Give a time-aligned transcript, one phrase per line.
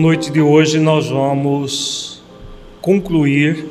[0.00, 2.22] Noite de hoje nós vamos
[2.80, 3.66] concluir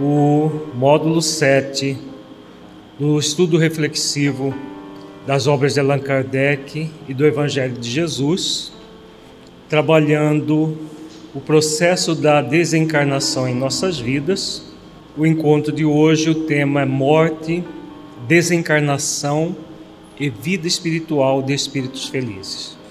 [0.00, 1.98] o módulo 7
[2.98, 4.54] do estudo reflexivo
[5.26, 8.72] das obras de Allan Kardec e do Evangelho de Jesus,
[9.68, 10.78] trabalhando
[11.34, 14.64] o processo da desencarnação em nossas vidas.
[15.14, 17.62] O encontro de hoje, o tema é morte,
[18.26, 19.54] desencarnação
[20.18, 22.82] e vida espiritual de espíritos felizes.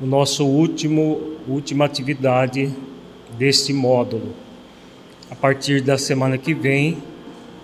[0.00, 2.70] O nosso último última atividade
[3.36, 4.32] deste módulo.
[5.28, 6.98] A partir da semana que vem,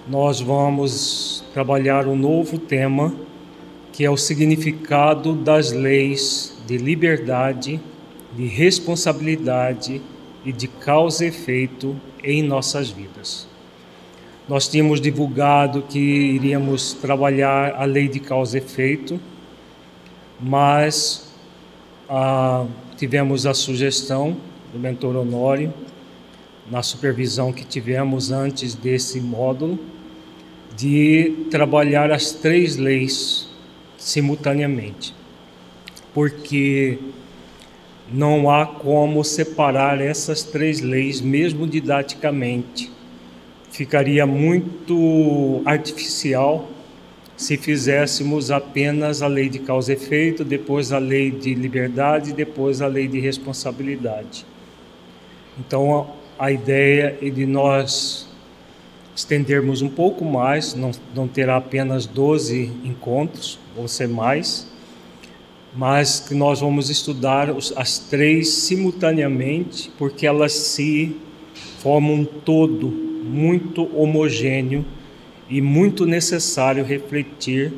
[0.09, 3.15] nós vamos trabalhar um novo tema,
[3.93, 7.81] que é o significado das leis de liberdade,
[8.35, 10.03] de responsabilidade
[10.45, 13.47] e de causa e efeito em nossas vidas.
[14.49, 19.21] Nós tínhamos divulgado que iríamos trabalhar a lei de causa e efeito,
[20.41, 21.33] mas
[22.09, 22.67] ah,
[22.97, 24.37] tivemos a sugestão
[24.73, 25.73] do mentor Honório,
[26.71, 29.79] na supervisão que tivemos antes desse módulo,
[30.77, 33.49] de trabalhar as três leis
[33.97, 35.15] simultaneamente,
[36.13, 36.99] porque
[38.13, 42.91] não há como separar essas três leis, mesmo didaticamente.
[43.71, 46.69] Ficaria muito artificial
[47.37, 52.81] se fizéssemos apenas a lei de causa e efeito, depois a lei de liberdade, depois
[52.81, 54.47] a lei de responsabilidade.
[55.59, 58.29] Então, a ideia é de nós
[59.15, 64.67] estendermos um pouco mais, não, não terá apenas 12 encontros, vão ser mais,
[65.77, 71.17] mas que nós vamos estudar as três simultaneamente, porque elas se
[71.79, 74.85] formam um todo muito homogêneo
[75.49, 77.73] e muito necessário refletir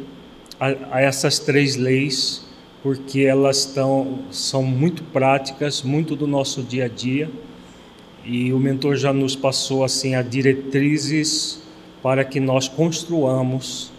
[0.59, 2.45] a, a essas três leis,
[2.83, 7.31] porque elas estão, são muito práticas, muito do nosso dia a dia,
[8.25, 11.63] e o mentor já nos passou assim as diretrizes
[12.03, 13.93] para que nós construamos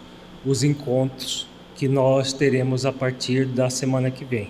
[0.45, 4.49] os encontros que nós teremos a partir da semana que vem.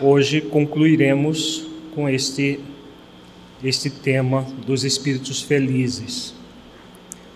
[0.00, 2.60] Hoje concluiremos com este
[3.62, 6.37] este tema dos espíritos felizes.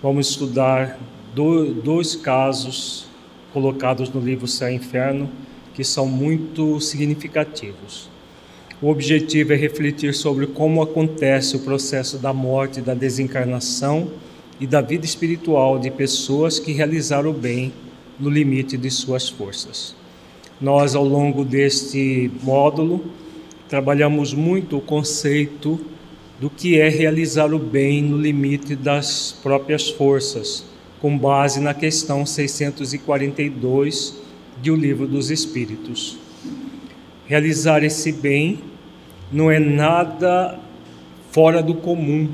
[0.02, 0.98] Vamos estudar
[1.32, 3.06] dois casos
[3.52, 5.30] colocados no livro Céu e Inferno
[5.74, 8.10] que são muito significativos.
[8.82, 14.08] O objetivo é refletir sobre como acontece o processo da morte, da desencarnação
[14.58, 17.72] e da vida espiritual de pessoas que realizaram o bem
[18.18, 19.94] no limite de suas forças.
[20.60, 23.04] Nós, ao longo deste módulo,
[23.68, 25.78] trabalhamos muito o conceito
[26.42, 30.64] do que é realizar o bem no limite das próprias forças,
[31.00, 34.16] com base na questão 642
[34.60, 36.18] de O Livro dos Espíritos.
[37.28, 38.58] Realizar esse bem
[39.30, 40.58] não é nada
[41.30, 42.28] fora do comum,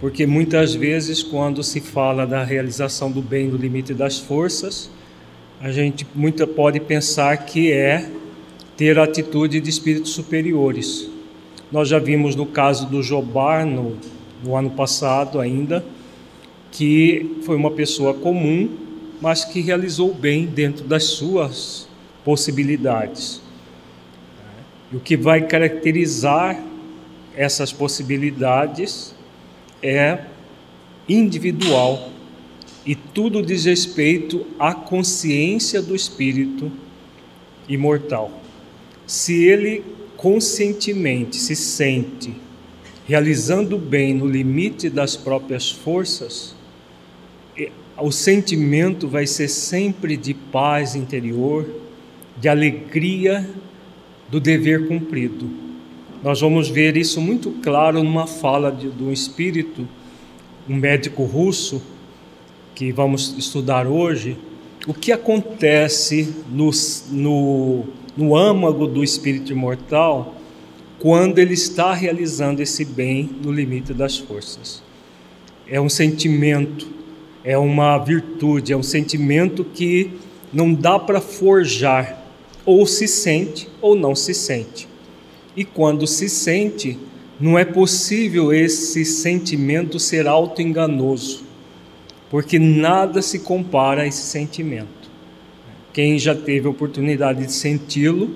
[0.00, 4.90] porque muitas vezes, quando se fala da realização do bem no limite das forças,
[5.60, 8.10] a gente muita pode pensar que é
[8.76, 11.17] ter a atitude de espíritos superiores.
[11.70, 13.96] Nós já vimos no caso do Jobar, no,
[14.42, 15.84] no ano passado ainda,
[16.70, 18.68] que foi uma pessoa comum,
[19.20, 21.88] mas que realizou bem dentro das suas
[22.24, 23.42] possibilidades.
[24.92, 26.62] E o que vai caracterizar
[27.36, 29.14] essas possibilidades
[29.82, 30.20] é
[31.08, 32.10] individual
[32.84, 36.72] e tudo diz respeito à consciência do espírito
[37.68, 38.30] imortal.
[39.06, 39.84] Se ele
[40.18, 42.34] conscientemente se sente
[43.06, 46.54] realizando o bem no limite das próprias forças,
[47.96, 51.66] o sentimento vai ser sempre de paz interior,
[52.36, 53.48] de alegria
[54.28, 55.48] do dever cumprido.
[56.22, 59.88] Nós vamos ver isso muito claro numa fala de, um espírito,
[60.68, 61.80] um médico russo,
[62.74, 64.36] que vamos estudar hoje,
[64.86, 66.70] o que acontece no,
[67.10, 67.84] no
[68.18, 70.34] no âmago do espírito imortal
[70.98, 74.82] quando ele está realizando esse bem no limite das forças.
[75.68, 76.88] É um sentimento,
[77.44, 80.10] é uma virtude, é um sentimento que
[80.52, 82.26] não dá para forjar,
[82.66, 84.88] ou se sente ou não se sente.
[85.56, 86.98] E quando se sente,
[87.38, 91.44] não é possível esse sentimento ser auto-enganoso,
[92.28, 94.97] porque nada se compara a esse sentimento.
[95.98, 98.30] Quem já teve a oportunidade de senti-lo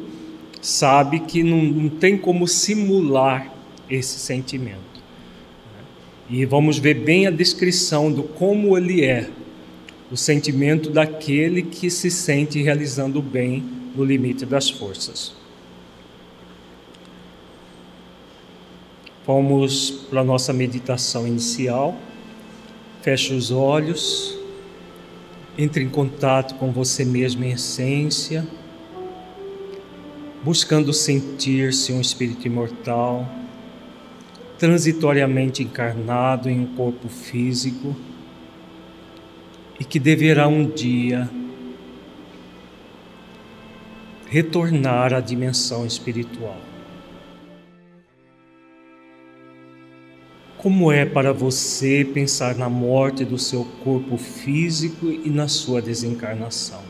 [0.61, 3.55] sabe que não, não tem como simular
[3.89, 5.01] esse sentimento.
[6.29, 9.31] E vamos ver bem a descrição do como ele é,
[10.11, 13.63] o sentimento daquele que se sente realizando o bem
[13.95, 15.33] no limite das forças.
[19.25, 21.97] Vamos para a nossa meditação inicial.
[23.03, 24.42] Feche os olhos,
[25.57, 28.47] entre em contato com você mesmo em essência,
[30.43, 33.29] buscando sentir-se um espírito imortal,
[34.59, 37.95] transitoriamente encarnado em um corpo físico
[39.79, 41.29] e que deverá um dia
[44.27, 46.72] retornar à dimensão espiritual.
[50.63, 56.81] Como é para você pensar na morte do seu corpo físico e na sua desencarnação?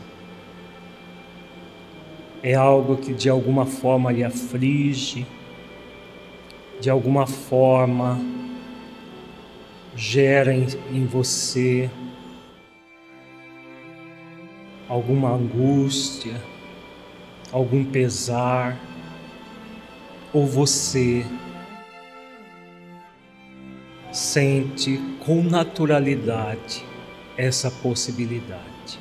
[2.43, 5.25] É algo que de alguma forma lhe aflige,
[6.79, 8.21] de alguma forma
[9.95, 11.89] gera em, você
[14.87, 16.39] alguma angústia,
[17.51, 18.79] algum pesar,
[20.31, 21.25] ou você
[24.13, 26.85] sente com naturalidade
[27.35, 28.99] essa possibilidade.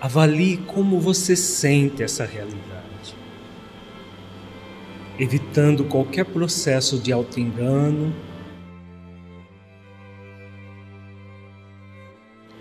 [0.00, 3.16] Avalie como você sente essa realidade,
[5.18, 8.14] evitando qualquer processo de auto-engano.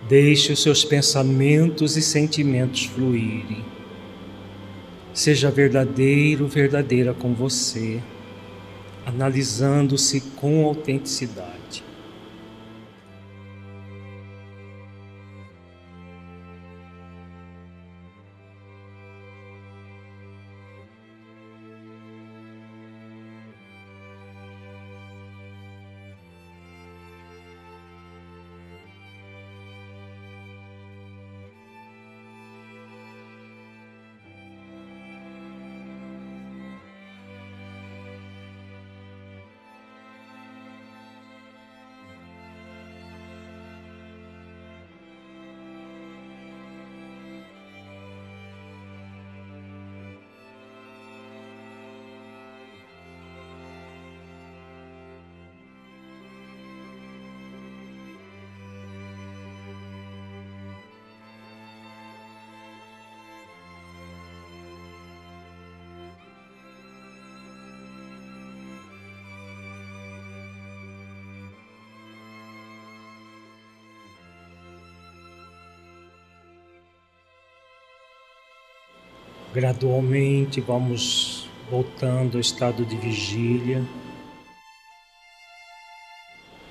[0.09, 3.63] Deixe os seus pensamentos e sentimentos fluírem.
[5.13, 8.01] Seja verdadeiro, verdadeira com você
[9.05, 11.82] analisando-se com autenticidade.
[79.53, 83.83] Gradualmente vamos voltando ao estado de vigília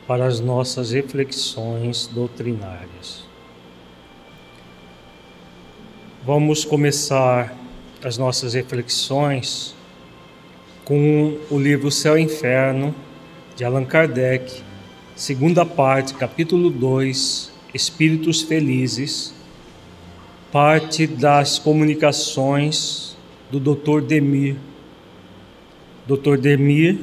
[0.05, 3.25] para as nossas reflexões doutrinárias.
[6.26, 7.56] Vamos começar
[8.02, 9.76] as nossas reflexões
[10.84, 12.93] com o livro Céu e Inferno
[13.55, 14.61] de Allan Kardec,
[15.14, 19.32] segunda parte, capítulo 2, Espíritos Felizes
[20.52, 23.16] parte das comunicações
[23.50, 24.03] do Dr.
[24.03, 24.56] Demir.
[26.06, 26.36] Dr.
[26.36, 26.98] Demir,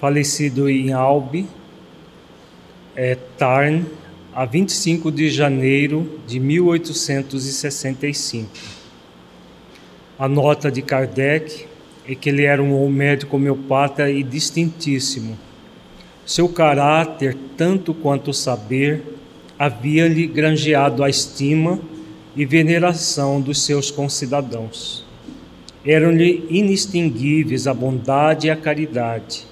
[0.00, 1.44] falecido em Albi,
[2.94, 3.82] é, Tarn,
[4.32, 8.48] a 25 de janeiro de 1865.
[10.16, 11.66] A nota de Kardec
[12.08, 15.36] é que ele era um médico homeopata e distintíssimo.
[16.24, 19.02] Seu caráter, tanto quanto o saber,
[19.58, 21.80] havia-lhe granjeado a estima
[22.38, 25.04] e veneração dos seus concidadãos.
[25.84, 29.44] Eram-lhe inextinguíveis a bondade e a caridade,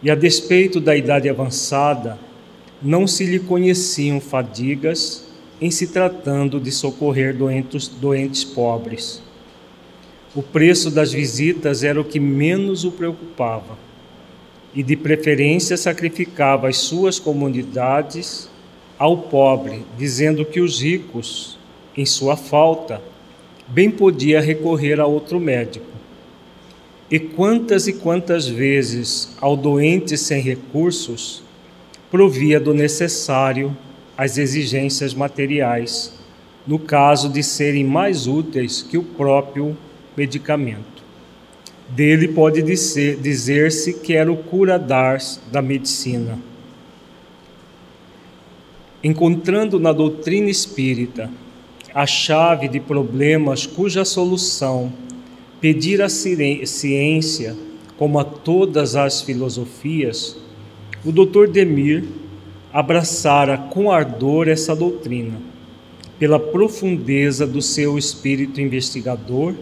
[0.00, 2.16] e a despeito da idade avançada,
[2.80, 5.26] não se lhe conheciam fadigas
[5.60, 9.20] em se tratando de socorrer doentes, doentes pobres.
[10.36, 13.76] O preço das visitas era o que menos o preocupava,
[14.72, 18.48] e de preferência sacrificava as suas comunidades
[18.96, 21.58] ao pobre, dizendo que os ricos
[21.96, 23.00] em sua falta,
[23.68, 25.86] bem podia recorrer a outro médico.
[27.10, 31.42] E quantas e quantas vezes ao doente sem recursos
[32.10, 33.76] provia do necessário
[34.16, 36.12] as exigências materiais,
[36.66, 39.76] no caso de serem mais úteis que o próprio
[40.16, 41.02] medicamento.
[41.88, 45.18] Dele pode dizer-se que era o curador
[45.52, 46.38] da medicina.
[49.02, 51.30] Encontrando na doutrina espírita
[51.94, 54.92] a chave de problemas cuja solução
[55.60, 57.56] pedir à ciência,
[57.96, 60.36] como a todas as filosofias,
[61.04, 61.48] o Dr.
[61.48, 62.04] Demir
[62.72, 65.40] abraçara com ardor essa doutrina,
[66.18, 69.54] pela profundeza do seu espírito investigador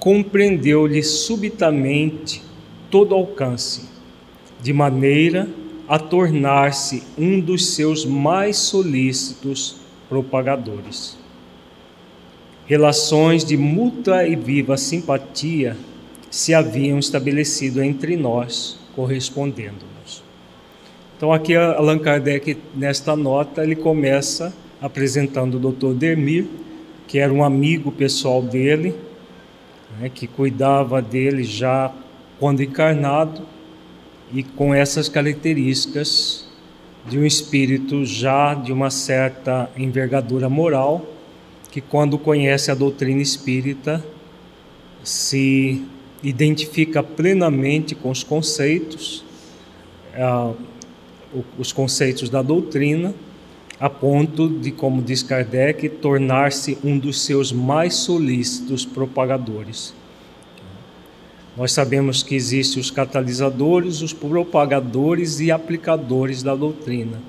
[0.00, 2.42] compreendeu-lhe subitamente
[2.90, 3.82] todo alcance,
[4.62, 5.46] de maneira
[5.86, 9.76] a tornar-se um dos seus mais solícitos
[10.08, 11.19] propagadores.
[12.70, 15.76] Relações de mútua e viva simpatia
[16.30, 20.22] se haviam estabelecido entre nós, correspondendo-nos.
[21.16, 25.94] Então, aqui Allan Kardec, nesta nota, ele começa apresentando o Dr.
[25.98, 26.46] Demir,
[27.08, 28.94] que era um amigo pessoal dele,
[29.98, 31.92] né, que cuidava dele já
[32.38, 33.42] quando encarnado
[34.32, 36.48] e com essas características
[37.08, 41.18] de um espírito já de uma certa envergadura moral,
[41.70, 44.04] que quando conhece a doutrina espírita
[45.02, 45.84] se
[46.22, 49.24] identifica plenamente com os conceitos,
[50.14, 50.54] uh,
[51.58, 53.14] os conceitos da doutrina,
[53.78, 59.94] a ponto de, como diz Kardec, tornar-se um dos seus mais solícitos propagadores.
[61.56, 67.20] Nós sabemos que existem os catalisadores, os propagadores e aplicadores da doutrina.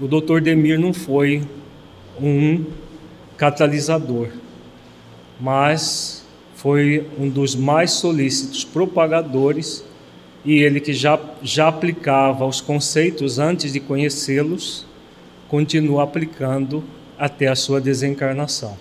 [0.00, 0.40] O Dr.
[0.40, 1.42] Demir não foi
[2.20, 2.64] um
[3.36, 4.28] catalisador,
[5.40, 6.24] mas
[6.54, 9.84] foi um dos mais solícitos propagadores
[10.44, 14.86] e ele que já, já aplicava os conceitos antes de conhecê-los,
[15.48, 16.84] continua aplicando
[17.18, 18.76] até a sua desencarnação.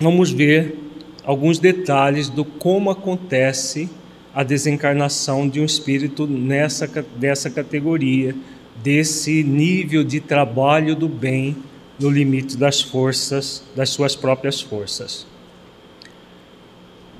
[0.00, 0.78] Vamos ver
[1.24, 3.88] alguns detalhes do como acontece
[4.34, 6.86] a desencarnação de um espírito nessa
[7.16, 8.34] dessa categoria,
[8.82, 11.56] desse nível de trabalho do bem
[12.00, 15.26] no limite das forças, das suas próprias forças.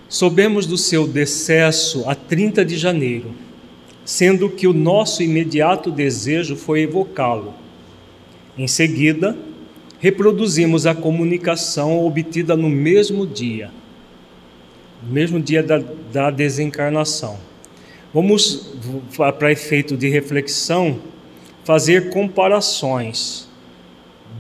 [0.08, 3.32] Soubemos do seu decesso a 30 de janeiro,
[4.04, 7.54] sendo que o nosso imediato desejo foi evocá-lo.
[8.58, 9.36] Em seguida,
[10.00, 13.70] reproduzimos a comunicação obtida no mesmo dia
[15.02, 15.82] no mesmo dia da,
[16.12, 17.38] da desencarnação.
[18.12, 18.72] Vamos,
[19.16, 20.98] para efeito de reflexão,
[21.64, 23.48] fazer comparações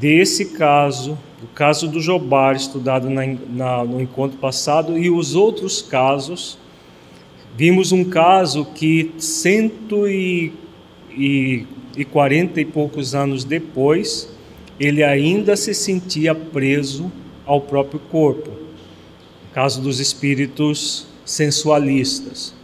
[0.00, 5.82] desse caso, do caso do Jobar, estudado na, na, no encontro passado, e os outros
[5.82, 6.58] casos.
[7.56, 10.52] Vimos um caso que cento e,
[11.10, 11.66] e,
[11.96, 14.32] e quarenta e poucos anos depois,
[14.78, 17.12] ele ainda se sentia preso
[17.44, 18.60] ao próprio corpo
[19.52, 22.54] caso dos espíritos sensualistas,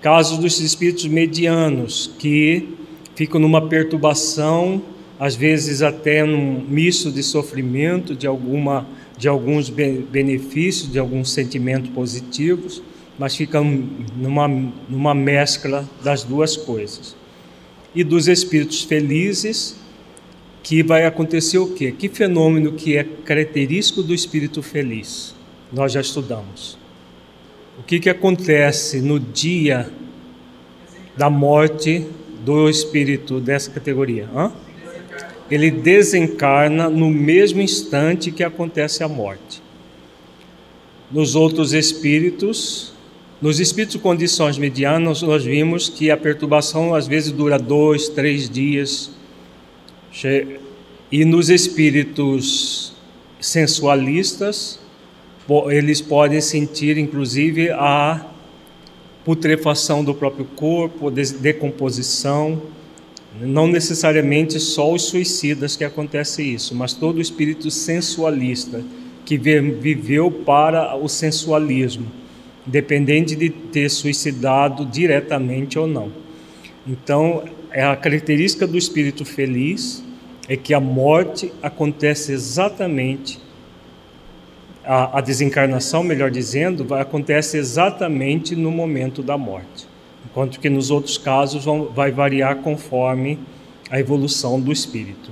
[0.00, 2.68] caso dos espíritos medianos que
[3.14, 4.80] ficam numa perturbação,
[5.22, 8.86] às vezes até num misto de sofrimento, de alguma
[9.16, 12.82] de alguns benefícios, de alguns sentimentos positivos,
[13.16, 13.64] mas ficam
[14.16, 14.48] numa
[14.88, 17.14] numa mescla das duas coisas.
[17.94, 19.76] E dos espíritos felizes,
[20.62, 21.92] que vai acontecer o quê?
[21.92, 25.34] Que fenômeno que é característico do espírito feliz?
[25.72, 26.76] nós já estudamos.
[27.78, 29.88] O que, que acontece no dia
[31.16, 32.06] da morte
[32.44, 34.28] do espírito dessa categoria?
[34.34, 34.52] Hã?
[35.52, 39.62] Ele desencarna no mesmo instante que acontece a morte.
[41.10, 42.94] Nos outros espíritos,
[43.38, 48.48] nos espíritos de condições medianas, nós vimos que a perturbação às vezes dura dois, três
[48.48, 49.10] dias.
[51.10, 52.94] E nos espíritos
[53.38, 54.80] sensualistas,
[55.68, 58.24] eles podem sentir inclusive a
[59.22, 62.62] putrefação do próprio corpo, decomposição.
[63.44, 68.82] Não necessariamente só os suicidas que acontece isso, mas todo o espírito sensualista
[69.24, 72.06] que viveu para o sensualismo,
[72.66, 76.12] independente de ter suicidado diretamente ou não.
[76.86, 80.04] Então, é a característica do espírito feliz
[80.48, 83.40] é que a morte acontece exatamente
[84.84, 89.86] a, desencarnação, melhor dizendo, acontece exatamente no momento da morte,
[90.32, 93.38] enquanto que nos outros casos vão, vai variar conforme
[93.90, 95.30] a evolução do espírito.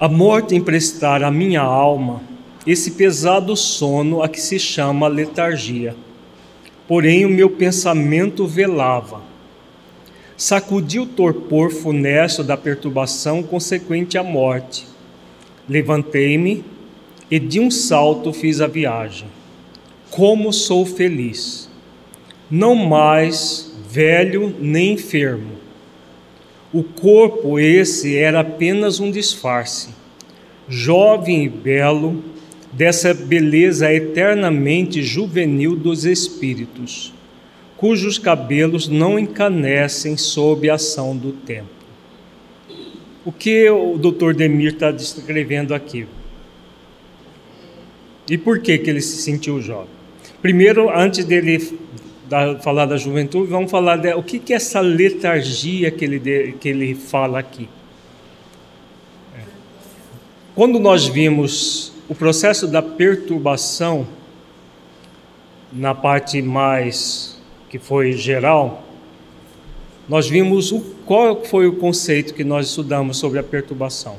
[0.00, 2.20] A morte emprestar à minha alma
[2.66, 5.96] esse pesado sono a que se chama letargia.
[6.88, 9.22] Porém, o meu pensamento velava.
[10.36, 14.86] Sacudi o torpor funesto da perturbação consequente à morte.
[15.68, 16.64] Levantei-me
[17.30, 19.28] e de um salto fiz a viagem.
[20.10, 21.67] Como sou feliz!
[22.50, 25.52] Não mais velho nem enfermo.
[26.72, 29.88] O corpo esse era apenas um disfarce,
[30.68, 32.22] jovem e belo,
[32.72, 37.14] dessa beleza eternamente juvenil dos espíritos,
[37.76, 41.78] cujos cabelos não encanecem sob a ação do tempo.
[43.24, 44.34] O que o Dr.
[44.34, 46.06] Demir está descrevendo aqui?
[48.30, 49.88] E por que, que ele se sentiu jovem?
[50.42, 51.78] Primeiro, antes dele
[52.28, 56.18] da, falar da juventude, vamos falar de, o que, que é essa letargia que ele,
[56.18, 57.68] de, que ele fala aqui.
[59.36, 59.42] É.
[60.54, 64.06] Quando nós vimos o processo da perturbação,
[65.72, 68.82] na parte mais que foi geral,
[70.08, 74.16] nós vimos o, qual foi o conceito que nós estudamos sobre a perturbação.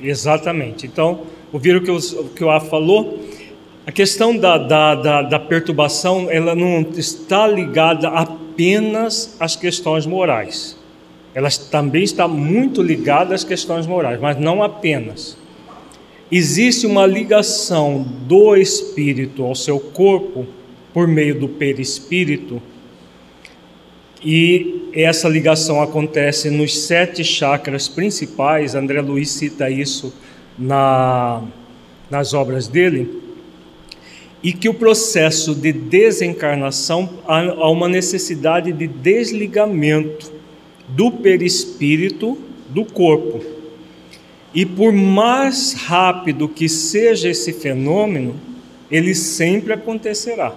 [0.00, 0.86] Exatamente.
[0.86, 3.18] Então, ouviram o que o, que o A falou?
[3.86, 10.74] A questão da, da, da, da perturbação, ela não está ligada apenas às questões morais.
[11.34, 15.36] Ela também está muito ligada às questões morais, mas não apenas.
[16.32, 20.46] Existe uma ligação do espírito ao seu corpo
[20.94, 22.62] por meio do perispírito,
[24.24, 28.74] e essa ligação acontece nos sete chakras principais.
[28.74, 30.14] André Luiz cita isso
[30.58, 31.42] na,
[32.10, 33.23] nas obras dele
[34.44, 40.30] e que o processo de desencarnação há uma necessidade de desligamento
[40.86, 42.36] do perispírito
[42.68, 43.42] do corpo.
[44.54, 48.36] E por mais rápido que seja esse fenômeno,
[48.90, 50.54] ele sempre acontecerá.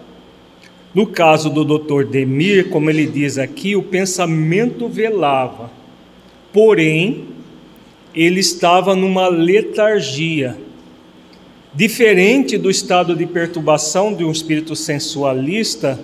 [0.94, 2.04] No caso do Dr.
[2.04, 5.72] Demir, como ele diz aqui, o pensamento velava,
[6.52, 7.24] porém,
[8.14, 10.58] ele estava numa letargia
[11.78, 16.00] diferente do estado de perturbação de um espírito sensualista,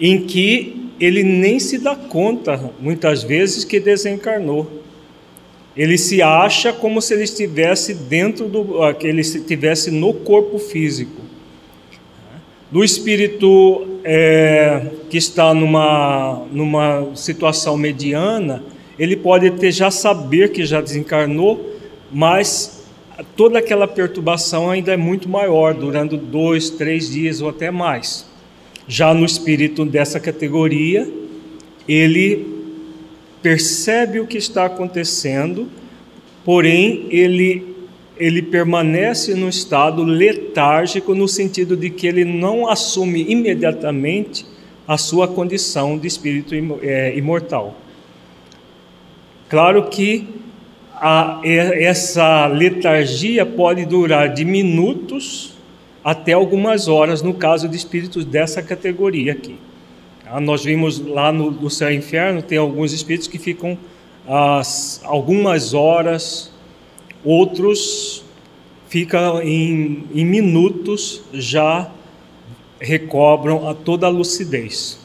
[0.00, 4.82] em que ele nem se dá conta, muitas vezes, que desencarnou.
[5.76, 11.20] Ele se acha como se ele estivesse dentro do, ah, ele estivesse no corpo físico.
[12.70, 18.64] Do espírito é, que está numa, numa situação mediana,
[18.98, 21.76] ele pode até já saber que já desencarnou,
[22.10, 22.77] mas
[23.36, 28.26] toda aquela perturbação ainda é muito maior, durando dois, três dias ou até mais.
[28.86, 31.08] Já no espírito dessa categoria,
[31.86, 32.46] ele
[33.42, 35.68] percebe o que está acontecendo,
[36.44, 37.76] porém ele
[38.20, 44.44] ele permanece no estado letárgico no sentido de que ele não assume imediatamente
[44.88, 46.52] a sua condição de espírito
[46.82, 47.76] é, imortal.
[49.48, 50.26] Claro que
[51.00, 55.54] a, essa letargia pode durar de minutos
[56.04, 59.56] até algumas horas, no caso de espíritos dessa categoria aqui.
[60.26, 63.78] Ah, nós vimos lá no, no céu e inferno, tem alguns espíritos que ficam
[64.26, 66.52] as, algumas horas,
[67.24, 68.24] outros
[68.88, 71.90] ficam em, em minutos, já
[72.80, 74.98] recobram a toda a lucidez.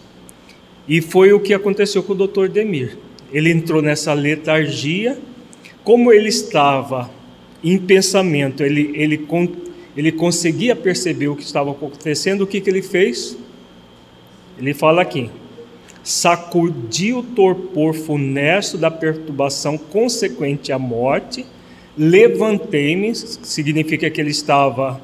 [0.88, 2.47] E foi o que aconteceu com o Dr.
[2.47, 2.97] Demir.
[3.32, 5.17] Ele entrou nessa letargia
[5.84, 7.10] como ele estava
[7.63, 9.28] em pensamento, ele, ele,
[9.96, 13.38] ele conseguia perceber o que estava acontecendo, o que, que ele fez?
[14.58, 15.30] Ele fala aqui:
[16.04, 21.46] sacudiu o torpor funesto da perturbação consequente à morte,
[21.98, 25.02] levantei-me, significa que ele estava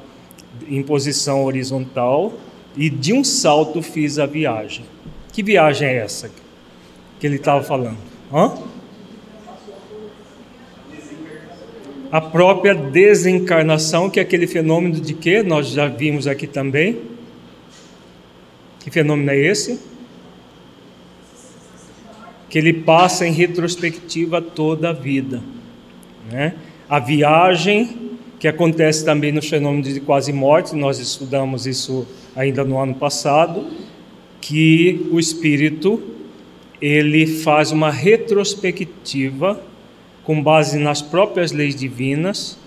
[0.68, 2.32] em posição horizontal,
[2.76, 4.84] e de um salto fiz a viagem.
[5.32, 6.30] Que viagem é essa
[7.18, 7.98] que ele estava falando?
[8.32, 8.69] Hã?
[12.10, 16.98] A própria desencarnação, que é aquele fenômeno de que nós já vimos aqui também.
[18.80, 19.78] Que fenômeno é esse?
[22.48, 25.40] Que ele passa em retrospectiva toda a vida.
[26.30, 26.54] Né?
[26.88, 32.78] A viagem, que acontece também no fenômeno de quase morte, nós estudamos isso ainda no
[32.78, 33.66] ano passado,
[34.40, 36.02] que o espírito
[36.80, 39.69] ele faz uma retrospectiva
[40.24, 42.58] com base nas próprias leis divinas,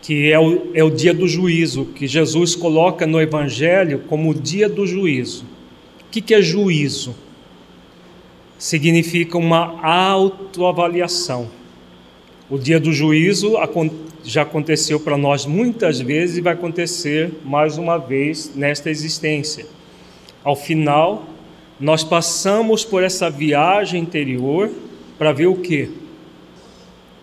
[0.00, 4.34] que é o, é o dia do juízo, que Jesus coloca no Evangelho como o
[4.34, 5.44] dia do juízo.
[6.00, 7.14] O que, que é juízo?
[8.58, 11.48] Significa uma autoavaliação.
[12.50, 13.54] O dia do juízo
[14.24, 19.66] já aconteceu para nós muitas vezes e vai acontecer mais uma vez nesta existência.
[20.44, 21.24] Ao final,
[21.78, 24.70] nós passamos por essa viagem interior
[25.16, 26.01] para ver o que?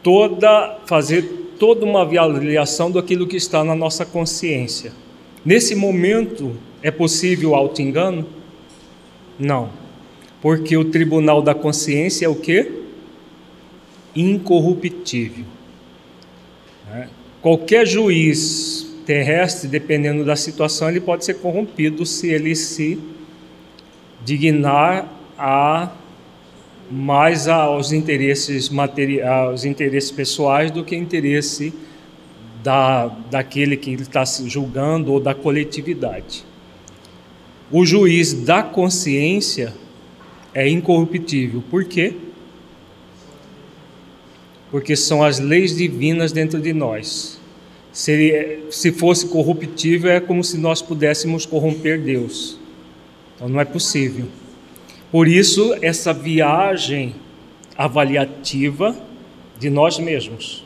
[0.03, 4.93] Toda fazer toda uma avaliação daquilo que está na nossa consciência.
[5.45, 8.25] Nesse momento é possível auto-engano?
[9.37, 9.69] Não.
[10.41, 12.71] Porque o tribunal da consciência é o que?
[14.15, 15.45] Incorruptível.
[16.93, 17.07] É.
[17.41, 22.99] Qualquer juiz terrestre, dependendo da situação, ele pode ser corrompido se ele se
[24.23, 25.91] dignar a
[26.91, 28.69] mais aos interesses
[29.25, 31.73] aos interesses pessoais do que interesse
[32.63, 36.43] da, daquele que ele está se julgando ou da coletividade.
[37.71, 39.73] O juiz da consciência
[40.53, 41.63] é incorruptível.
[41.69, 42.15] Por quê?
[44.71, 47.39] Porque são as leis divinas dentro de nós.
[47.91, 52.57] Se, se fosse corruptível, é como se nós pudéssemos corromper Deus.
[53.35, 54.25] Então não é possível.
[55.11, 57.15] Por isso, essa viagem
[57.77, 58.95] avaliativa
[59.57, 60.63] de nós mesmos.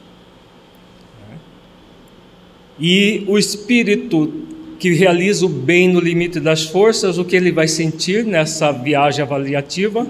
[2.79, 4.31] E o espírito
[4.79, 9.21] que realiza o bem no limite das forças, o que ele vai sentir nessa viagem
[9.23, 10.05] avaliativa?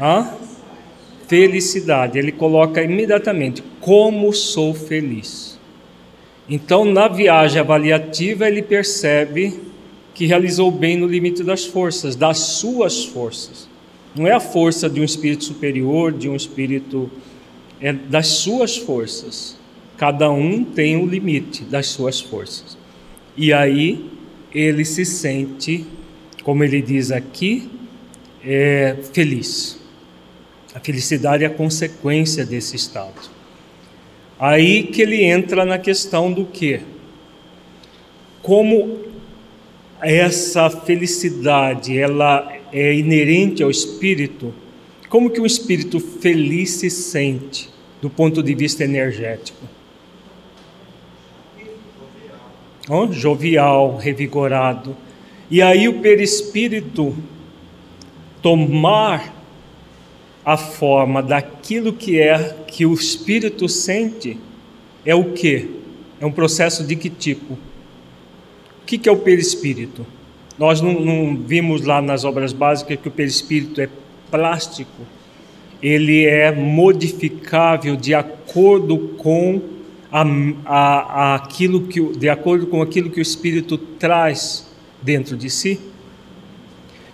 [0.00, 0.30] Hã?
[1.28, 2.18] Felicidade.
[2.18, 5.58] Ele coloca imediatamente: como sou feliz.
[6.48, 9.67] Então, na viagem avaliativa, ele percebe
[10.18, 13.68] que realizou o bem no limite das forças, das suas forças.
[14.16, 17.08] Não é a força de um espírito superior, de um espírito.
[17.80, 19.56] É das suas forças.
[19.96, 22.76] Cada um tem o um limite das suas forças.
[23.36, 24.10] E aí
[24.52, 25.86] ele se sente,
[26.42, 27.70] como ele diz aqui,
[28.44, 29.78] é, feliz.
[30.74, 33.30] A felicidade é a consequência desse estado.
[34.36, 36.80] Aí que ele entra na questão do que?
[38.42, 39.07] Como
[40.02, 44.54] essa felicidade ela é inerente ao espírito,
[45.08, 49.64] como que o espírito feliz se sente do ponto de vista energético?
[52.88, 54.96] Oh, jovial, revigorado.
[55.50, 57.14] E aí o perispírito
[58.40, 59.34] tomar
[60.44, 64.38] a forma daquilo que é que o espírito sente
[65.04, 65.70] é o que?
[66.20, 67.58] É um processo de que tipo?
[68.88, 70.06] Que, que é o perispírito?
[70.58, 73.88] Nós não, não vimos lá nas obras básicas que o perispírito é
[74.30, 75.02] plástico,
[75.82, 79.60] ele é modificável de acordo com
[80.10, 80.22] a,
[80.64, 84.66] a, a aquilo que, de acordo com aquilo que o espírito traz
[85.02, 85.78] dentro de si.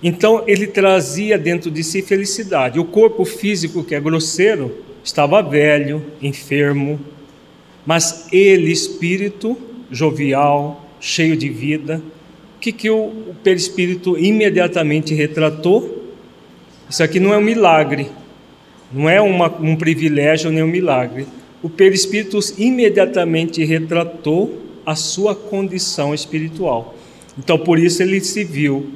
[0.00, 2.78] Então ele trazia dentro de si felicidade.
[2.78, 7.00] O corpo físico, que é grosseiro, estava velho, enfermo,
[7.84, 9.58] mas ele, espírito
[9.90, 12.02] jovial, cheio de vida,
[12.64, 16.14] que, que o, o perispírito imediatamente retratou?
[16.88, 18.08] Isso aqui não é um milagre,
[18.90, 21.26] não é uma, um privilégio nem um milagre.
[21.62, 26.94] O perispírito imediatamente retratou a sua condição espiritual.
[27.38, 28.90] Então, por isso ele se viu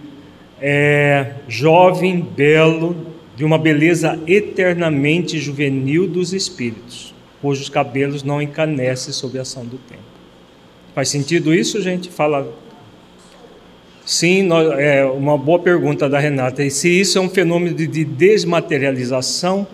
[0.63, 2.97] é, jovem, belo,
[3.37, 9.77] de uma beleza eternamente juvenil dos espíritos, cujos cabelos não encanecem sob a ação do
[9.77, 10.08] tempo.
[10.99, 12.11] Faz sentido isso, gente?
[12.11, 12.53] Fala
[14.05, 16.65] Sim, nós, é uma boa pergunta da Renata.
[16.65, 19.65] E se isso é um fenômeno de, de desmaterialização,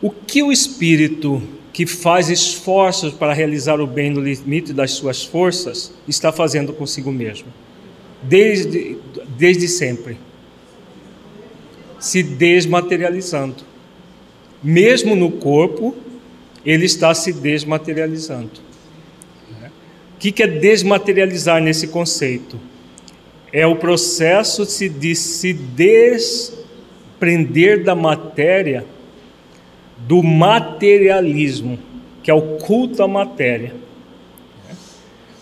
[0.00, 5.24] o que o espírito que faz esforços para realizar o bem no limite das suas
[5.24, 7.48] forças está fazendo consigo mesmo?
[8.22, 8.96] Desde,
[9.36, 10.16] desde sempre.
[11.98, 13.64] Se desmaterializando.
[14.62, 15.96] Mesmo no corpo,
[16.64, 18.63] ele está se desmaterializando.
[20.28, 22.58] O que é desmaterializar nesse conceito?
[23.54, 26.64] é o processo de se desprender
[27.84, 28.84] da matéria,
[29.96, 31.78] do materialismo,
[32.20, 33.72] que é o culto à matéria.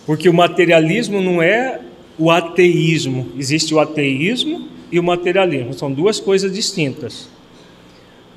[0.05, 1.79] Porque o materialismo não é
[2.19, 7.27] o ateísmo, existe o ateísmo e o materialismo, são duas coisas distintas.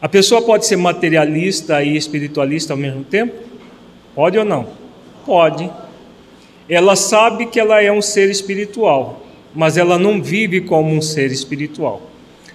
[0.00, 3.34] A pessoa pode ser materialista e espiritualista ao mesmo tempo?
[4.14, 4.68] Pode ou não?
[5.26, 5.70] Pode.
[6.68, 9.24] Ela sabe que ela é um ser espiritual,
[9.54, 12.02] mas ela não vive como um ser espiritual.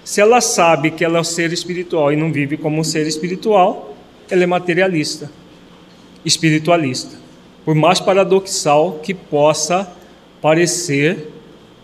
[0.04, 3.08] Se ela sabe que ela é um ser espiritual e não vive como um ser
[3.08, 3.96] espiritual,
[4.30, 5.32] ela é materialista,
[6.26, 7.18] espiritualista.
[7.64, 9.90] Por mais paradoxal que possa
[10.42, 11.30] parecer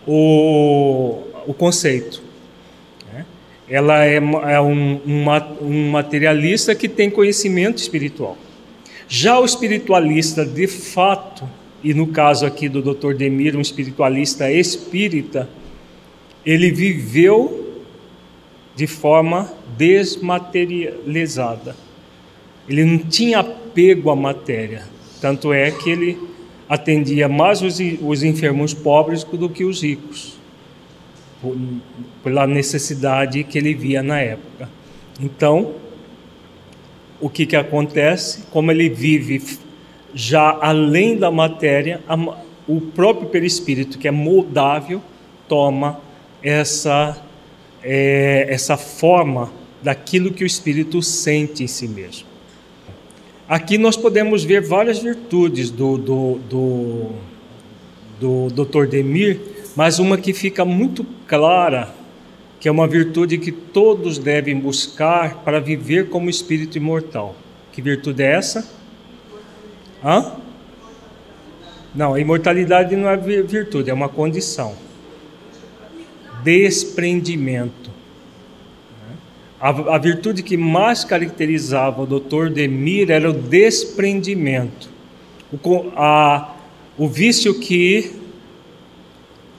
[0.06, 2.20] o, o conceito.
[3.12, 3.24] Né?
[3.68, 5.00] Ela é, é um,
[5.60, 8.36] um materialista que tem conhecimento espiritual.
[9.06, 11.48] Já o espiritualista, de fato,
[11.82, 13.14] e no caso aqui do Dr.
[13.14, 15.48] Demir, um espiritualista espírita,
[16.44, 17.84] ele viveu
[18.74, 21.76] de forma desmaterializada.
[22.68, 24.84] Ele não tinha apego à matéria,
[25.20, 26.18] tanto é que ele
[26.68, 30.38] atendia mais os, os enfermos pobres do que os ricos,
[31.40, 31.56] por,
[32.22, 34.68] pela necessidade que ele via na época.
[35.20, 35.74] Então,
[37.20, 38.44] o que, que acontece?
[38.50, 39.42] Como ele vive
[40.14, 42.16] já além da matéria, a,
[42.66, 45.02] o próprio perispírito, que é moldável,
[45.48, 46.00] toma
[46.42, 47.20] essa,
[47.82, 49.50] é, essa forma
[49.82, 52.26] daquilo que o espírito sente em si mesmo.
[53.48, 57.10] Aqui nós podemos ver várias virtudes do, do, do,
[58.20, 58.86] do Dr.
[58.86, 59.40] Demir,
[59.74, 61.94] mas uma que fica muito clara,
[62.60, 67.34] que é uma virtude que todos devem buscar para viver como espírito imortal.
[67.72, 68.77] Que virtude é essa?
[70.04, 70.32] Hã?
[71.94, 74.74] Não, a imortalidade não é virtude, é uma condição.
[76.42, 77.90] Desprendimento.
[79.60, 82.48] A, a virtude que mais caracterizava o Dr.
[82.48, 84.88] Demir era o desprendimento.
[85.52, 86.54] O, a,
[86.96, 88.12] o vício que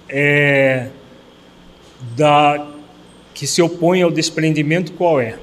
[0.08, 0.88] é,
[2.16, 2.68] da,
[3.34, 5.38] que se opõe ao desprendimento qual é?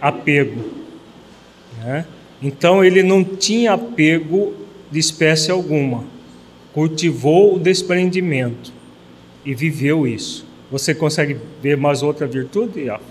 [0.00, 0.70] Apego.
[1.78, 2.04] Né?
[2.42, 4.54] Então ele não tinha apego
[4.90, 6.04] de espécie alguma,
[6.72, 8.72] cultivou o desprendimento
[9.44, 10.46] e viveu isso.
[10.70, 13.04] Você consegue ver mais outra virtude, Afo?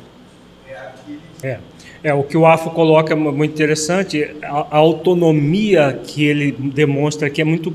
[1.43, 1.59] É.
[2.03, 7.41] É, o que o Afo coloca é muito interessante, a, autonomia que ele demonstra aqui
[7.41, 7.73] é muito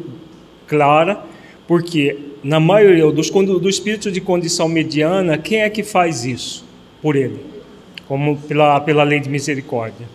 [0.67, 1.21] clara,
[1.67, 6.65] porque na maioria dos do espírito de condição mediana, quem é que faz isso
[7.03, 7.41] por ele?
[8.07, 10.07] Como pela, pela lei de misericórdia.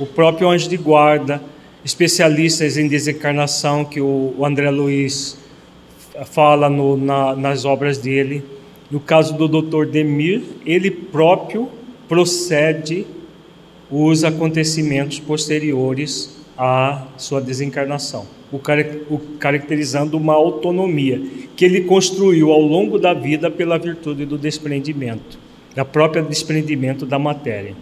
[0.00, 1.42] O próprio anjo de guarda,
[1.84, 5.38] especialistas em desencarnação que o, André Luiz
[6.26, 8.42] fala no, na, nas obras dele.
[8.90, 9.86] No caso do Dr.
[9.86, 11.68] Demir, ele próprio
[12.08, 13.06] procede
[13.90, 18.60] os acontecimentos posteriores à sua desencarnação, o,
[19.14, 21.22] o caracterizando uma autonomia
[21.56, 25.38] que ele construiu ao longo da vida pela virtude do desprendimento,
[25.74, 27.74] da própria desprendimento da matéria.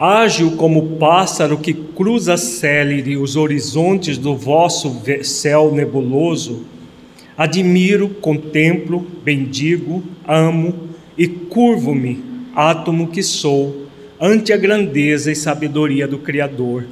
[0.00, 6.64] Ágil como pássaro que cruza célere os horizontes do vosso céu nebuloso,
[7.40, 12.22] Admiro, contemplo, bendigo, amo e curvo-me,
[12.54, 13.86] átomo que sou,
[14.20, 16.86] ante a grandeza e sabedoria do Criador,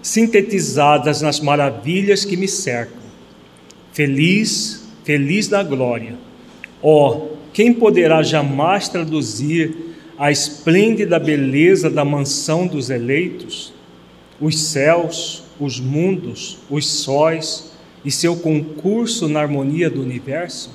[0.00, 3.02] sintetizadas nas maravilhas que me cercam.
[3.92, 6.14] Feliz, feliz da glória.
[6.82, 9.91] Ó, oh, quem poderá jamais traduzir
[10.22, 13.72] a esplêndida beleza da mansão dos eleitos?
[14.40, 17.72] Os céus, os mundos, os sóis,
[18.04, 20.70] e seu concurso na harmonia do universo?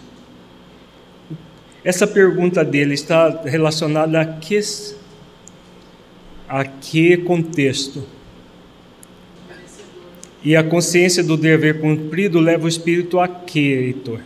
[1.82, 4.60] Essa pergunta dele está relacionada a que,
[6.50, 8.04] a que contexto?
[10.44, 14.20] E a consciência do dever cumprido leva o espírito a que, Heitor?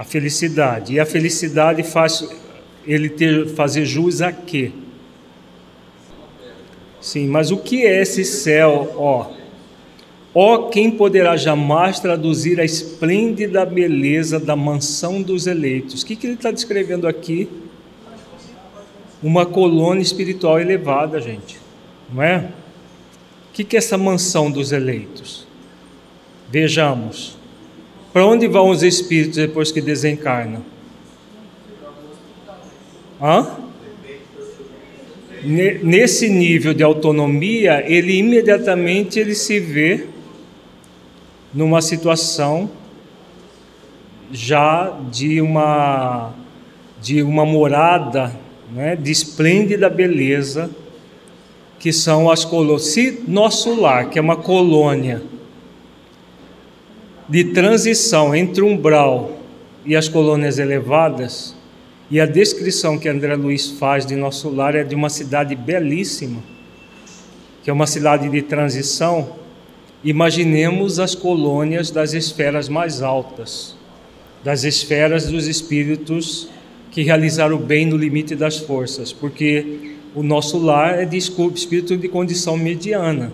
[0.00, 0.94] A felicidade.
[0.94, 2.26] E a felicidade faz
[2.86, 4.72] ele ter, fazer jus a quê?
[6.98, 9.30] Sim, mas o que é esse céu, ó?
[10.34, 16.00] Ó, quem poderá jamais traduzir a esplêndida beleza da mansão dos eleitos?
[16.00, 17.46] O que, que ele está descrevendo aqui?
[19.22, 21.58] Uma colônia espiritual elevada, gente,
[22.10, 22.48] não é?
[23.50, 25.46] O que, que é essa mansão dos eleitos?
[26.48, 27.38] Vejamos.
[28.12, 30.62] Para onde vão os espíritos depois que desencarnam?
[33.20, 33.60] Hã?
[35.42, 40.06] nesse nível de autonomia, ele imediatamente ele se vê
[41.52, 42.70] numa situação
[44.30, 46.32] já de uma
[47.00, 48.30] de uma morada,
[48.70, 50.70] né, de esplêndida beleza,
[51.78, 52.88] que são as colônias.
[52.88, 55.22] Se nosso lar, que é uma colônia
[57.30, 59.38] de transição entre umbral
[59.86, 61.54] e as colônias elevadas,
[62.10, 66.42] e a descrição que André Luiz faz de nosso lar é de uma cidade belíssima,
[67.62, 69.36] que é uma cidade de transição.
[70.02, 73.76] Imaginemos as colônias das esferas mais altas,
[74.42, 76.48] das esferas dos espíritos
[76.90, 81.96] que realizaram o bem no limite das forças, porque o nosso lar é de espírito
[81.96, 83.30] de condição mediana.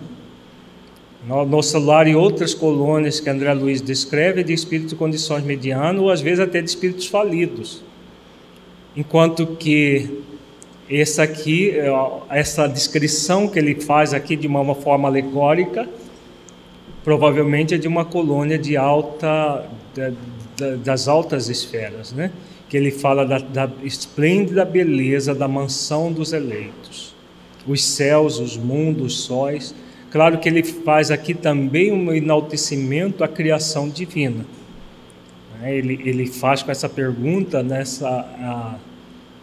[1.27, 6.01] Nosso lar e outras colônias que André Luiz descreve é de espírito de condições medianas
[6.01, 7.83] ou às vezes até de espíritos falidos
[8.97, 10.23] enquanto que
[10.89, 11.87] essa aqui, é,
[12.29, 15.87] essa descrição que ele faz aqui de uma forma alegórica,
[17.03, 19.69] provavelmente é de uma colônia de alta,
[20.83, 22.31] das altas esferas, né?
[22.67, 27.13] Que ele fala da, da esplêndida beleza da mansão dos eleitos,
[27.65, 29.75] os céus, os mundos, os sóis.
[30.17, 34.47] Claro que ele faz aqui também um enaltecimento à criação divina.
[35.61, 35.77] Né?
[35.77, 38.75] Ele, ele faz com essa pergunta nessa a,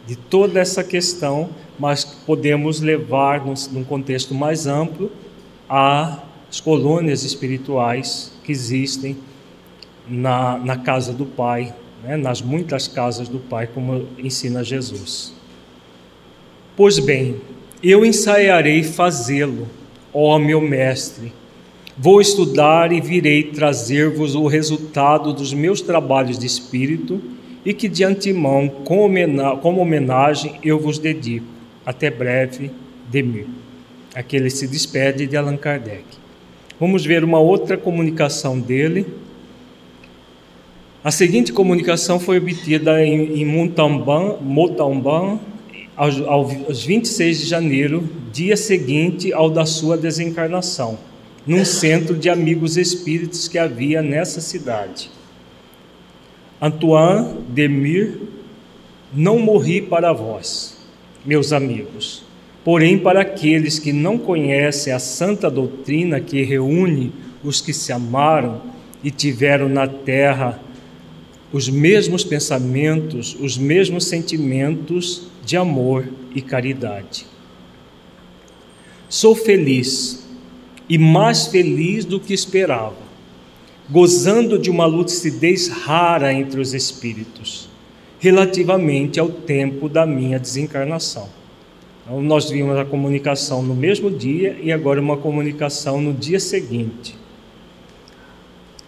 [0.05, 5.13] de toda essa questão, mas podemos levar num, num contexto mais amplo
[5.69, 9.17] às colônias espirituais que existem
[10.09, 12.17] na, na casa do Pai, né?
[12.17, 15.33] nas muitas casas do Pai, como ensina Jesus.
[16.77, 17.41] Pois bem,
[17.81, 19.69] eu ensaiarei fazê-lo,
[20.15, 21.33] ó meu mestre.
[21.99, 27.21] Vou estudar e virei trazer-vos o resultado dos meus trabalhos de espírito
[27.65, 31.47] e que de antemão, como homenagem, eu vos dedico.
[31.85, 32.71] Até breve,
[33.11, 33.47] Demir.
[34.15, 36.05] Aqui ele se despede de Allan Kardec.
[36.81, 39.07] Vamos ver uma outra comunicação dele.
[41.03, 43.45] A seguinte comunicação foi obtida em, em
[45.97, 50.99] aos, aos 26 de janeiro, dia seguinte ao da sua desencarnação,
[51.47, 55.11] num centro de amigos espíritos que havia nessa cidade.
[56.61, 58.19] Antoine Demir,
[59.13, 60.77] não morri para vós,
[61.25, 62.25] meus amigos,
[62.65, 68.63] porém para aqueles que não conhecem a santa doutrina que reúne os que se amaram
[69.03, 70.59] e tiveram na terra
[71.55, 77.27] os mesmos pensamentos, os mesmos sentimentos de amor e caridade.
[79.09, 80.27] Sou feliz
[80.89, 82.97] e mais feliz do que esperava,
[83.89, 87.69] gozando de uma lucidez rara entre os espíritos,
[88.19, 91.29] relativamente ao tempo da minha desencarnação.
[92.05, 97.15] Então, nós vimos a comunicação no mesmo dia e agora uma comunicação no dia seguinte.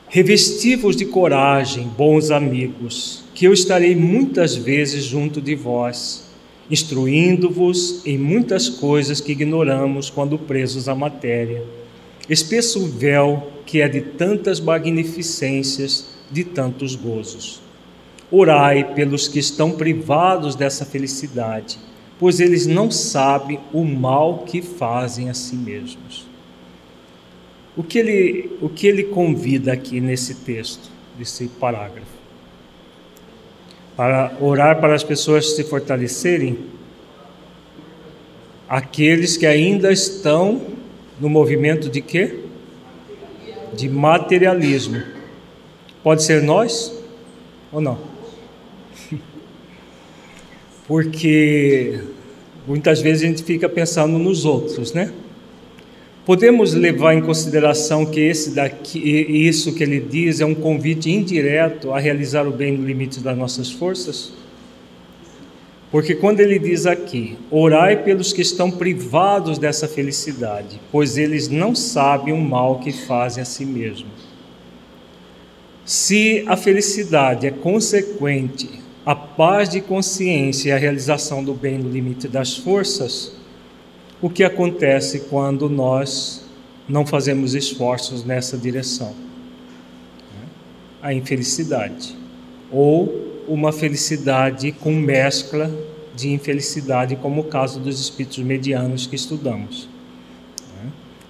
[0.09, 6.27] Revestivos de coragem, bons amigos, que eu estarei muitas vezes junto de vós
[6.71, 11.62] instruindo-vos em muitas coisas que ignoramos quando presos à matéria.
[12.29, 17.61] Espesso véu que é de tantas magnificências, de tantos gozos.
[18.31, 21.79] Orai pelos que estão privados dessa felicidade,
[22.19, 26.25] pois eles não sabem o mal que fazem a si mesmos.
[27.76, 32.16] O que ele, o que ele convida aqui nesse texto, nesse parágrafo?
[33.96, 36.58] para orar para as pessoas se fortalecerem,
[38.68, 40.60] aqueles que ainda estão
[41.18, 42.40] no movimento de quê?
[43.72, 45.02] De materialismo.
[46.02, 46.92] Pode ser nós
[47.72, 47.98] ou não?
[50.86, 51.98] Porque
[52.66, 55.10] muitas vezes a gente fica pensando nos outros, né?
[56.26, 61.92] Podemos levar em consideração que esse daqui, isso que ele diz é um convite indireto
[61.92, 64.32] a realizar o bem no limite das nossas forças?
[65.88, 71.76] Porque quando ele diz aqui: orai pelos que estão privados dessa felicidade, pois eles não
[71.76, 74.26] sabem o mal que fazem a si mesmos.
[75.84, 78.68] Se a felicidade é consequente
[79.04, 83.45] à paz de consciência e à realização do bem no limite das forças,
[84.20, 86.42] o que acontece quando nós
[86.88, 89.12] não fazemos esforços nessa direção?
[91.02, 92.16] A infelicidade,
[92.72, 95.70] ou uma felicidade com mescla
[96.14, 99.88] de infelicidade, como o caso dos espíritos medianos que estudamos.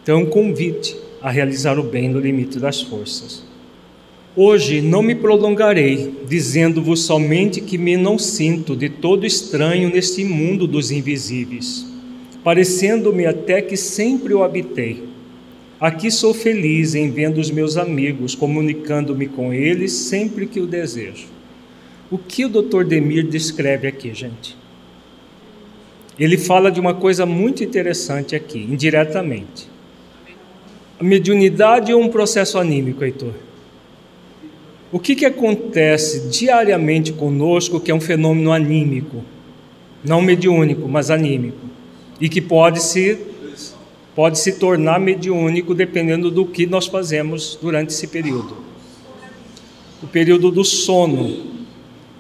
[0.02, 3.42] Então, convite a realizar o bem no limite das forças.
[4.36, 10.68] Hoje não me prolongarei, dizendo-vos somente que me não sinto de todo estranho neste mundo
[10.68, 11.95] dos invisíveis
[12.46, 15.02] parecendo-me até que sempre o habitei.
[15.80, 21.26] Aqui sou feliz em vendo os meus amigos, comunicando-me com eles sempre que o desejo.
[22.08, 22.84] O que o Dr.
[22.84, 24.56] Demir descreve aqui, gente?
[26.16, 29.68] Ele fala de uma coisa muito interessante aqui, indiretamente.
[31.00, 33.34] A mediunidade é um processo anímico, Heitor.
[34.92, 39.24] O que, que acontece diariamente conosco que é um fenômeno anímico?
[40.04, 41.74] Não mediúnico, mas anímico
[42.20, 43.18] e que pode se,
[44.14, 48.56] pode se tornar mediúnico dependendo do que nós fazemos durante esse período.
[50.02, 51.56] O período do sono.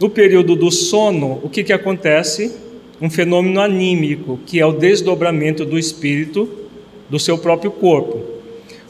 [0.00, 2.54] No período do sono, o que, que acontece?
[3.00, 6.48] Um fenômeno anímico, que é o desdobramento do espírito
[7.08, 8.22] do seu próprio corpo.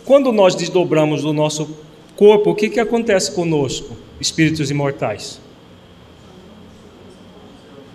[0.04, 1.68] Quando nós desdobramos o nosso
[2.14, 5.40] corpo, o que, que acontece conosco, espíritos imortais?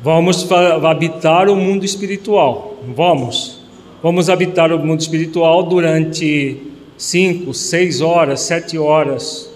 [0.03, 2.75] Vamos habitar o mundo espiritual.
[2.95, 3.59] Vamos.
[4.01, 6.57] Vamos habitar o mundo espiritual durante
[6.97, 9.47] cinco, seis horas, sete horas,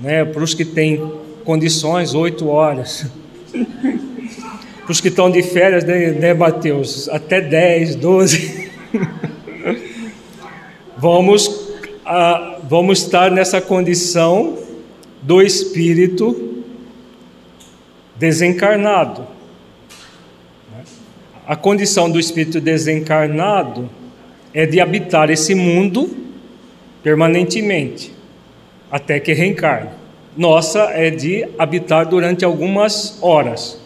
[0.00, 0.24] né?
[0.24, 1.12] Para os que têm
[1.44, 3.06] condições, oito horas.
[3.52, 7.08] Para os que estão de férias, né, né Mateus?
[7.08, 8.70] Até dez, doze.
[10.96, 11.68] vamos,
[12.62, 14.56] vamos estar nessa condição
[15.20, 16.64] do espírito
[18.16, 19.35] desencarnado.
[21.46, 23.88] A condição do espírito desencarnado
[24.52, 26.10] é de habitar esse mundo
[27.04, 28.12] permanentemente,
[28.90, 29.90] até que reencarne.
[30.36, 33.80] Nossa é de habitar durante algumas horas.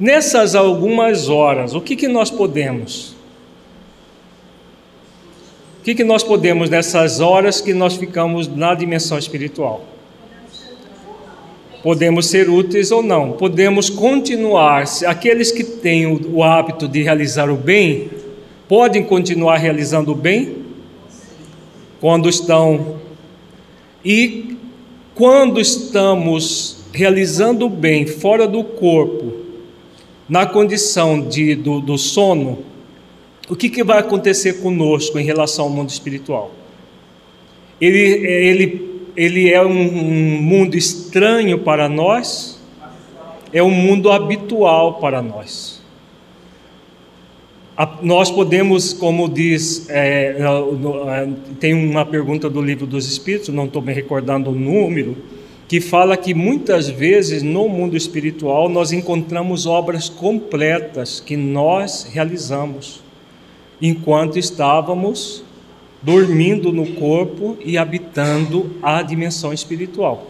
[0.00, 3.14] Nessas algumas horas, o que, que nós podemos?
[5.80, 9.91] O que, que nós podemos nessas horas que nós ficamos na dimensão espiritual?
[11.82, 14.84] Podemos ser úteis ou não, podemos continuar.
[15.06, 18.08] Aqueles que têm o, hábito de realizar o bem,
[18.68, 20.58] podem continuar realizando o bem
[22.00, 23.00] quando estão.
[24.04, 24.56] E
[25.14, 29.32] quando estamos realizando o bem fora do corpo,
[30.28, 32.58] na condição de, do, do sono,
[33.48, 36.52] o que, que vai acontecer conosco em relação ao mundo espiritual?
[37.80, 42.60] Ele, ele, ele é um, um mundo estranho para nós,
[43.52, 45.80] é um mundo habitual para nós.
[47.76, 50.36] A, nós podemos, como diz, é,
[51.58, 55.16] tem uma pergunta do livro dos Espíritos, não estou me recordando o número,
[55.68, 63.02] que fala que muitas vezes no mundo espiritual nós encontramos obras completas que nós realizamos
[63.80, 65.42] enquanto estávamos
[66.02, 70.28] dormindo no corpo e habitando a dimensão espiritual.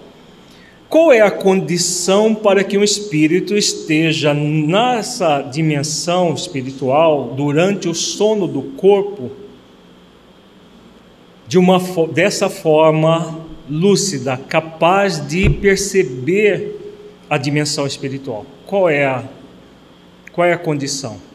[0.89, 8.47] Qual é a condição para que um espírito esteja nessa dimensão espiritual durante o sono
[8.47, 9.31] do corpo
[11.49, 11.79] de uma
[12.13, 16.77] dessa forma lúcida, capaz de perceber
[17.31, 18.45] a dimensão espiritual?
[18.67, 19.25] Qual é a
[20.31, 21.32] qual é a condição?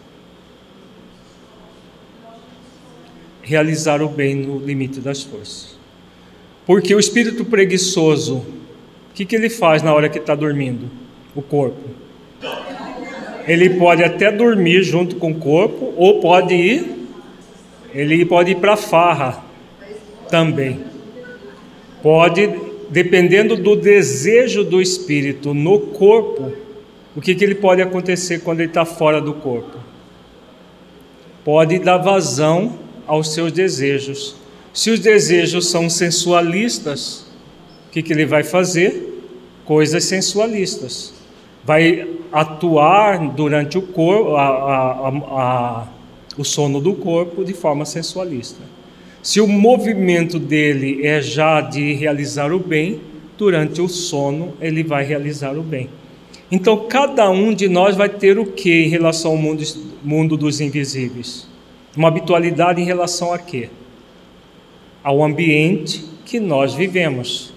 [3.48, 5.78] Realizar o bem no limite das forças.
[6.66, 10.92] Porque o espírito preguiçoso, o que, que ele faz na hora que está dormindo?
[11.34, 11.90] O corpo.
[13.48, 17.08] Ele pode até dormir junto com o corpo, ou pode ir,
[17.94, 19.42] ele pode ir para farra
[20.30, 20.82] também.
[22.04, 22.54] Pode,
[22.90, 26.52] dependendo do desejo do espírito no corpo,
[27.16, 29.78] o que, que ele pode acontecer quando ele está fora do corpo?
[31.46, 34.36] Pode dar vazão aos seus desejos.
[34.74, 37.26] Se os desejos são sensualistas,
[37.88, 39.24] o que, que ele vai fazer?
[39.66, 41.14] Coisas sensualistas.
[41.64, 45.88] Vai atuar durante o corpo, a, a, a,
[46.38, 48.62] o sono do corpo de forma sensualista.
[49.24, 53.02] Se o movimento dele é já de realizar o bem,
[53.38, 55.90] durante o sono ele vai realizar o bem.
[56.52, 59.64] Então cada um de nós vai ter o que em relação ao mundo,
[60.04, 61.48] mundo dos invisíveis?
[61.98, 63.70] Uma habitualidade em relação a quê?
[65.04, 67.52] Ao ambiente que nós vivemos.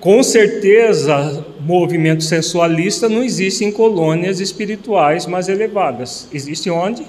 [0.00, 6.28] Com certeza, movimento sensualista não existe em colônias espirituais mais elevadas.
[6.32, 7.06] Existe onde?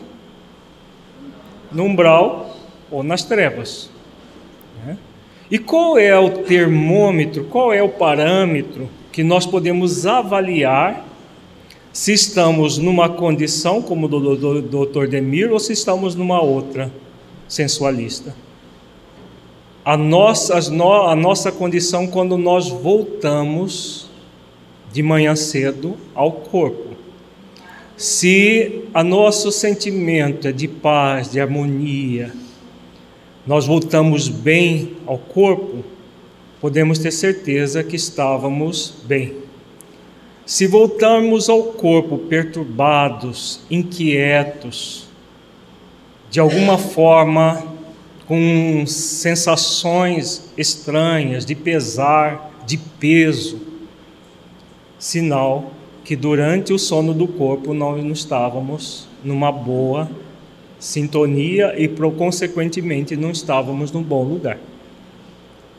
[1.72, 2.56] No umbral
[2.92, 3.90] ou nas trevas.
[4.86, 4.98] Né?
[5.50, 11.04] E qual é o termômetro, qual é o parâmetro que nós podemos avaliar
[11.96, 15.08] se estamos numa condição como do, do, do Dr.
[15.08, 16.92] Demir ou se estamos numa outra
[17.48, 18.36] sensualista.
[19.86, 24.10] A nossa, a nossa condição quando nós voltamos
[24.92, 26.98] de manhã cedo ao corpo.
[27.96, 32.34] Se a nosso sentimento é de paz, de harmonia,
[33.48, 35.82] nós voltamos bem ao corpo,
[36.60, 39.45] podemos ter certeza que estávamos bem.
[40.46, 45.08] Se voltarmos ao corpo perturbados, inquietos,
[46.30, 47.64] de alguma forma
[48.28, 53.60] com sensações estranhas de pesar, de peso,
[55.00, 55.72] sinal
[56.04, 60.08] que durante o sono do corpo nós não estávamos numa boa
[60.78, 64.60] sintonia e, consequentemente, não estávamos num bom lugar.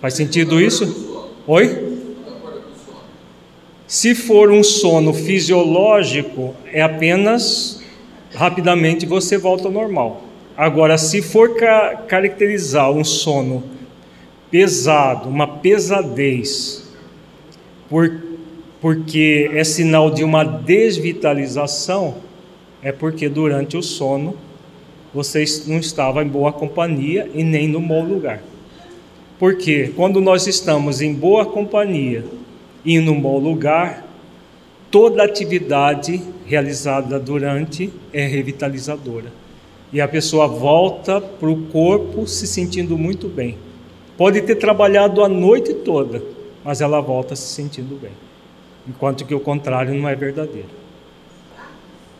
[0.00, 1.24] Faz sentido isso?
[1.46, 1.95] Oi?
[3.86, 7.80] Se for um sono fisiológico, é apenas
[8.34, 10.24] rapidamente você volta ao normal.
[10.56, 13.62] Agora, se for ca caracterizar um sono
[14.50, 16.84] pesado, uma pesadez,
[17.88, 18.22] por,
[18.80, 22.16] porque é sinal de uma desvitalização,
[22.82, 24.34] é porque durante o sono
[25.14, 28.42] você não estava em boa companhia e nem no bom lugar.
[29.38, 32.24] Porque quando nós estamos em boa companhia,
[32.86, 34.06] e num bom lugar,
[34.92, 39.32] toda atividade realizada durante é revitalizadora.
[39.92, 43.58] E a pessoa volta para o corpo se sentindo muito bem.
[44.16, 46.22] Pode ter trabalhado a noite toda,
[46.64, 48.12] mas ela volta se sentindo bem.
[48.88, 50.68] Enquanto que o contrário não é verdadeiro.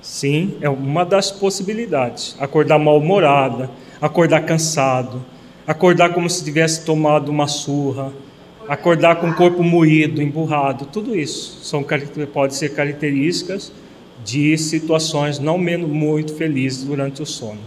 [0.03, 2.37] Sim, é uma das possibilidades.
[2.41, 5.25] Acordar mal-humorada, acordar cansado,
[5.64, 8.12] acordar como se tivesse tomado uma surra,
[8.69, 11.85] acordar com o corpo moído, emburrado, tudo isso são
[12.33, 13.73] pode ser características
[14.25, 17.61] de situações não muito felizes durante o sono.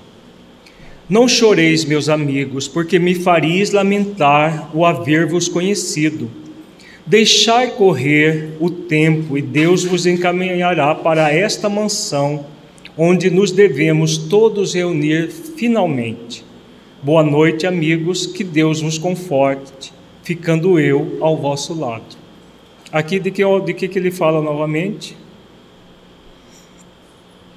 [1.09, 6.29] Não choreis, meus amigos, porque me fareis lamentar o haver-vos conhecido.
[7.05, 12.45] Deixai correr o tempo e Deus vos encaminhará para esta mansão,
[12.95, 16.43] onde nos devemos todos reunir finalmente.
[17.01, 19.91] Boa noite, amigos, que Deus vos conforte,
[20.23, 22.17] ficando eu ao vosso lado.
[22.91, 25.15] Aqui de que, de que, ele fala novamente?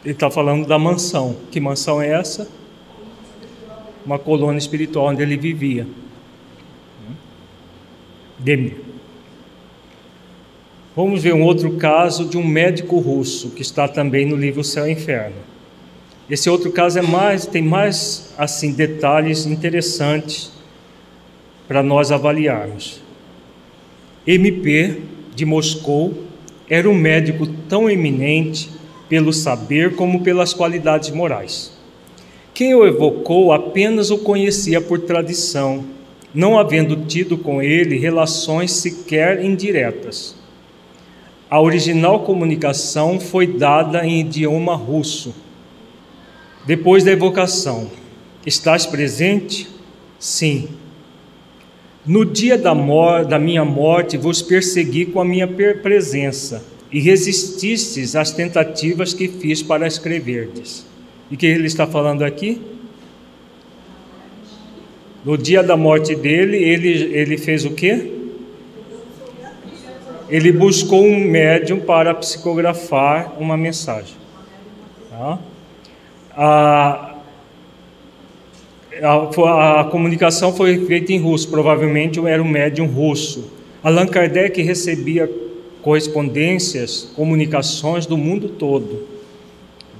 [0.04, 1.36] Ele está falando da mansão.
[1.50, 2.48] Que mansão é essa?
[4.04, 5.86] Uma colônia espiritual onde ele vivia.
[8.38, 8.76] Demir.
[10.94, 14.86] Vamos ver um outro caso de um médico russo que está também no livro Céu
[14.86, 15.36] e Inferno.
[16.28, 20.52] Esse outro caso é mais tem mais assim detalhes interessantes
[21.66, 23.00] para nós avaliarmos.
[24.26, 24.98] MP
[25.34, 26.14] de Moscou
[26.68, 28.70] era um médico tão eminente
[29.08, 31.72] pelo saber como pelas qualidades morais.
[32.54, 35.84] Quem o evocou apenas o conhecia por tradição,
[36.34, 40.34] não havendo tido com ele relações sequer indiretas.
[41.50, 45.34] A original comunicação foi dada em idioma russo.
[46.66, 47.90] Depois da evocação,
[48.46, 49.68] estás presente?
[50.18, 50.68] Sim.
[52.04, 52.74] No dia da,
[53.22, 59.62] da minha morte vos persegui com a minha presença e resististes às tentativas que fiz
[59.62, 60.84] para escreverdes.
[61.30, 62.60] E que ele está falando aqui?
[65.24, 68.12] No dia da morte dele, ele, ele fez o quê?
[70.28, 74.16] Ele buscou um médium para psicografar uma mensagem.
[75.08, 75.38] Tá?
[76.36, 77.11] A,
[79.02, 83.50] a, a, comunicação foi feita em russo, provavelmente era um médium russo.
[83.82, 85.28] Allan Kardec recebia
[85.82, 89.08] correspondências, comunicações do mundo todo,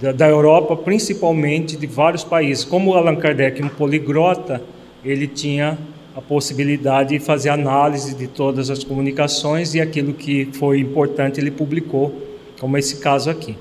[0.00, 2.64] da, da Europa principalmente, de vários países.
[2.64, 4.62] Como Allan Kardec, um poligrota,
[5.05, 5.76] ele tinha
[6.14, 11.50] a possibilidade de fazer análise de todas as comunicações e aquilo que foi importante ele
[11.50, 12.14] publicou,
[12.61, 13.57] como esse caso aqui.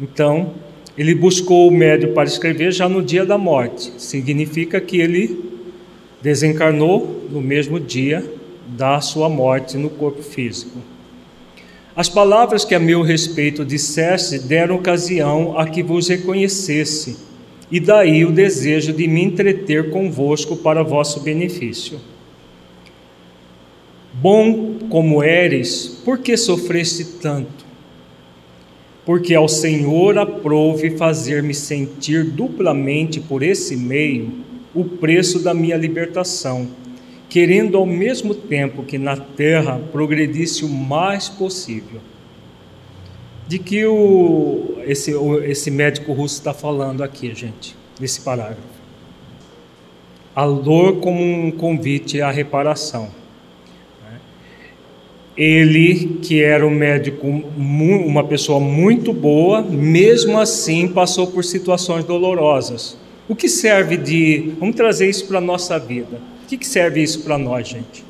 [0.00, 0.52] Então,
[0.96, 3.92] ele buscou o médio para escrever já no dia da morte.
[3.98, 5.52] Significa que ele
[6.20, 8.24] desencarnou no mesmo dia
[8.66, 10.78] da sua morte no corpo físico.
[11.94, 17.16] As palavras que a meu respeito disseste deram ocasião a que vos reconhecesse,
[17.70, 21.98] e daí o desejo de me entreter convosco para vosso benefício.
[24.14, 27.61] Bom como eres, por que sofreste tanto?
[29.04, 34.32] Porque ao Senhor aprouve fazer-me sentir duplamente por esse meio
[34.74, 36.68] o preço da minha libertação
[37.32, 41.98] querendo ao mesmo tempo que na terra progredisse o mais possível.
[43.48, 45.12] De que o, esse,
[45.46, 48.60] esse médico russo está falando aqui, gente, nesse parágrafo?
[50.36, 53.08] A dor como um convite à reparação.
[55.36, 62.98] Ele, que era um médico, uma pessoa muito boa, mesmo assim passou por situações dolorosas.
[63.28, 64.52] O que serve de.
[64.60, 68.04] Vamos trazer isso para a nossa vida que, que serve isso para nós, gente?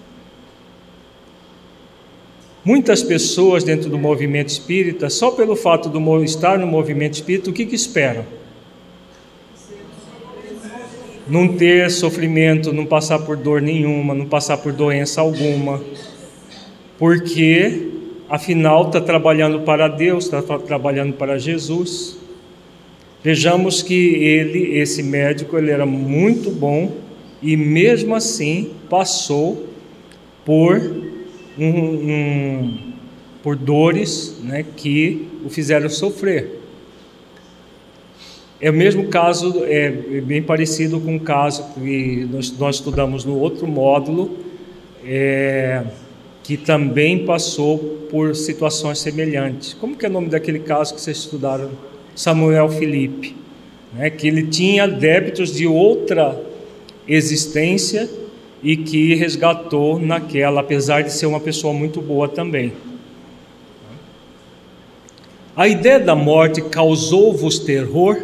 [2.65, 7.53] Muitas pessoas dentro do movimento espírita, só pelo fato de estar no movimento espírita, o
[7.53, 8.25] que, que esperam?
[11.29, 15.81] Não ter sofrimento, não passar por dor nenhuma, não passar por doença alguma,
[17.03, 17.89] porque
[18.29, 22.17] afinal está trabalhando para Deus, está trabalhando para Jesus.
[23.25, 26.93] Vejamos que ele, esse médico, ele era muito bom
[27.43, 29.67] e mesmo assim passou
[30.45, 30.81] por
[31.59, 32.93] um, um,
[33.43, 36.61] por dores né, que o fizeram sofrer.
[38.61, 43.37] É o mesmo caso, é bem parecido com o caso que nós, nós estudamos no
[43.41, 44.39] outro módulo,
[45.05, 45.83] é,
[46.43, 47.79] que também passou
[48.11, 49.75] por situações semelhantes.
[49.75, 51.71] Como que é o nome daquele caso que vocês estudaram?
[52.15, 53.35] Samuel Felipe,
[53.95, 56.39] né, que ele tinha débitos de outra
[57.07, 58.09] existência
[58.63, 62.73] e que resgatou naquela, apesar de ser uma pessoa muito boa também.
[65.55, 68.23] A ideia da morte causou-vos terror?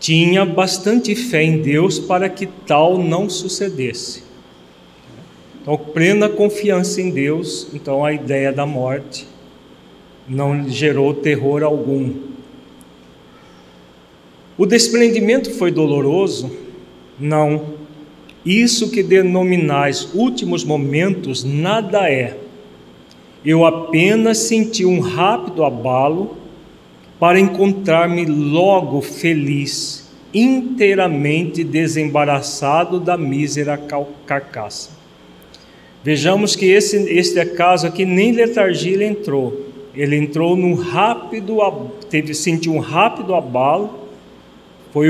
[0.00, 4.22] Tinha bastante fé em Deus para que tal não sucedesse.
[5.64, 9.26] Então, plena confiança em Deus, então a ideia da morte
[10.28, 12.12] não gerou terror algum.
[14.58, 16.54] O desprendimento foi doloroso?
[17.18, 17.76] Não.
[18.44, 22.36] Isso que denominais últimos momentos nada é.
[23.42, 26.36] eu apenas senti um rápido abalo
[27.18, 33.80] para encontrar-me logo feliz, inteiramente desembaraçado da mísera
[34.26, 35.03] carcaça.
[36.04, 39.58] Vejamos que esse, este caso aqui nem letargia ele entrou.
[39.94, 41.56] Ele entrou num rápido,
[42.10, 44.00] teve sentiu um rápido abalo,
[44.92, 45.08] foi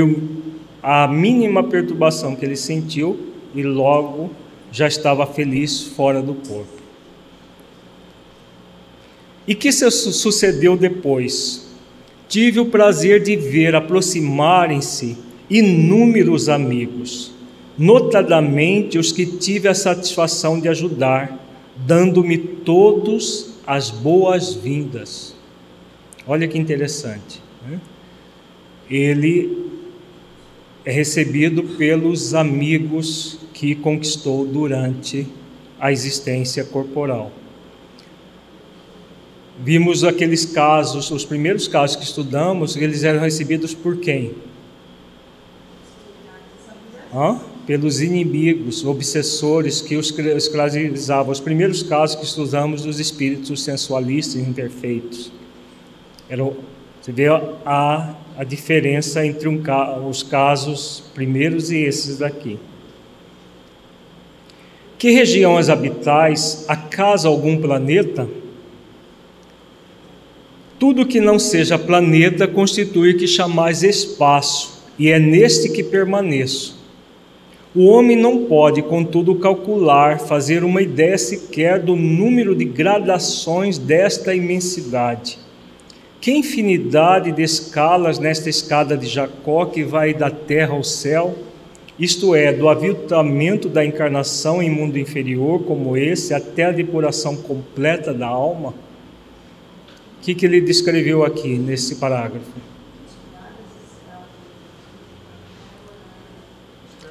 [0.81, 3.19] a mínima perturbação que ele sentiu
[3.53, 4.31] e logo
[4.71, 6.81] já estava feliz fora do corpo.
[9.45, 11.75] E que se sucedeu depois?
[12.29, 15.17] Tive o prazer de ver aproximarem-se
[15.49, 17.34] inúmeros amigos,
[17.77, 21.37] notadamente os que tive a satisfação de ajudar,
[21.75, 25.35] dando-me todos as boas-vindas.
[26.27, 27.41] Olha que interessante.
[27.67, 27.79] Né?
[28.89, 29.65] Ele
[30.85, 35.27] é recebido pelos amigos que conquistou durante
[35.79, 37.31] a existência corporal.
[39.59, 44.33] Vimos aqueles casos, os primeiros casos que estudamos, eles eram recebidos por quem?
[47.13, 47.39] Hã?
[47.65, 51.31] Pelos inimigos, obsessores que os escravizavam.
[51.31, 55.31] Os primeiros casos que estudamos dos espíritos sensualistas imperfeitos.
[56.29, 56.43] Era,
[57.01, 59.61] você vê a, a diferença entre um,
[60.07, 62.59] os casos primeiros e esses daqui.
[64.97, 66.65] Que região as habitais?
[66.67, 68.27] Acaso algum planeta?
[70.79, 76.84] Tudo que não seja planeta constitui que chamais espaço, e é neste que permaneço.
[77.75, 84.33] O homem não pode, contudo, calcular, fazer uma ideia sequer do número de gradações desta
[84.33, 85.37] imensidade.
[86.21, 91.35] Que infinidade de escalas nesta escada de Jacó que vai da terra ao céu,
[91.99, 98.13] isto é, do aviltamento da encarnação em mundo inferior como esse até a depuração completa
[98.13, 98.73] da alma?
[100.25, 102.74] que, que ele descreveu aqui nesse parágrafo?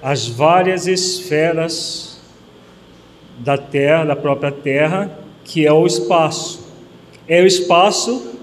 [0.04, 2.20] As várias esferas
[3.38, 6.62] da Terra, da própria Terra, que é o espaço.
[7.26, 8.34] É o espaço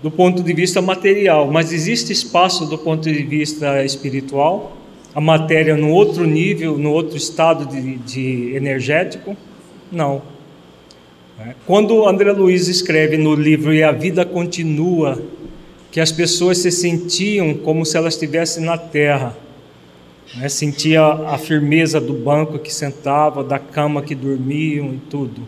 [0.00, 4.76] do ponto de vista material, mas existe espaço do ponto de vista espiritual?
[5.12, 9.36] A matéria no outro nível, no outro estado de, de energético?
[9.90, 10.22] Não.
[11.36, 11.56] Né?
[11.66, 15.20] Quando André Luiz escreve no livro E a Vida Continua,
[15.90, 19.36] que as pessoas se sentiam como se elas estivessem na terra,
[20.34, 20.48] né?
[20.48, 25.42] sentia a firmeza do banco que sentava, da cama que dormiam e tudo.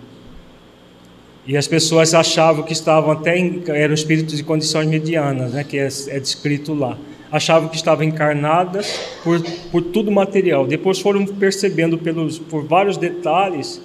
[1.46, 5.64] E as pessoas achavam que estavam até em, eram espíritos de condições medianas, né?
[5.64, 6.96] que é, é descrito lá.
[7.32, 10.66] Achavam que estavam encarnadas por, por tudo material.
[10.66, 13.80] Depois foram percebendo pelos, por vários detalhes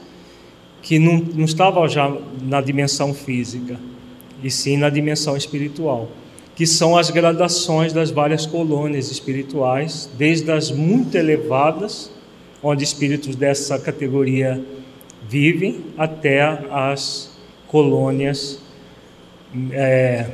[0.84, 3.80] que não, não estava já na dimensão física,
[4.44, 6.10] e sim na dimensão espiritual,
[6.56, 12.12] que são as gradações das várias colônias espirituais, desde as muito elevadas,
[12.62, 14.64] onde espíritos dessa categoria
[15.28, 17.32] vivem, até as
[17.68, 18.60] colônias
[19.72, 20.28] é,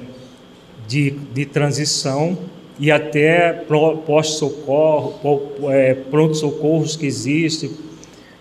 [0.88, 2.38] de, de transição
[2.78, 3.53] e até
[4.05, 7.72] pós-socorro, é, pronto-socorros que existem,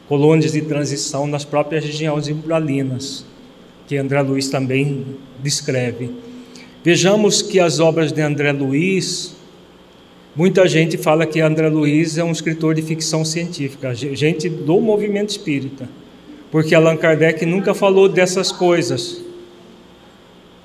[0.09, 3.24] colônias de transição nas próprias regiões umbralinas,
[3.87, 5.05] que André Luiz também
[5.43, 6.28] descreve.
[6.85, 9.35] Vejamos que as obras de André Luiz,
[10.35, 15.31] muita gente fala que André Luiz é um escritor de ficção científica, gente do movimento
[15.31, 15.89] espírita,
[16.51, 19.22] porque Allan Kardec nunca falou dessas coisas.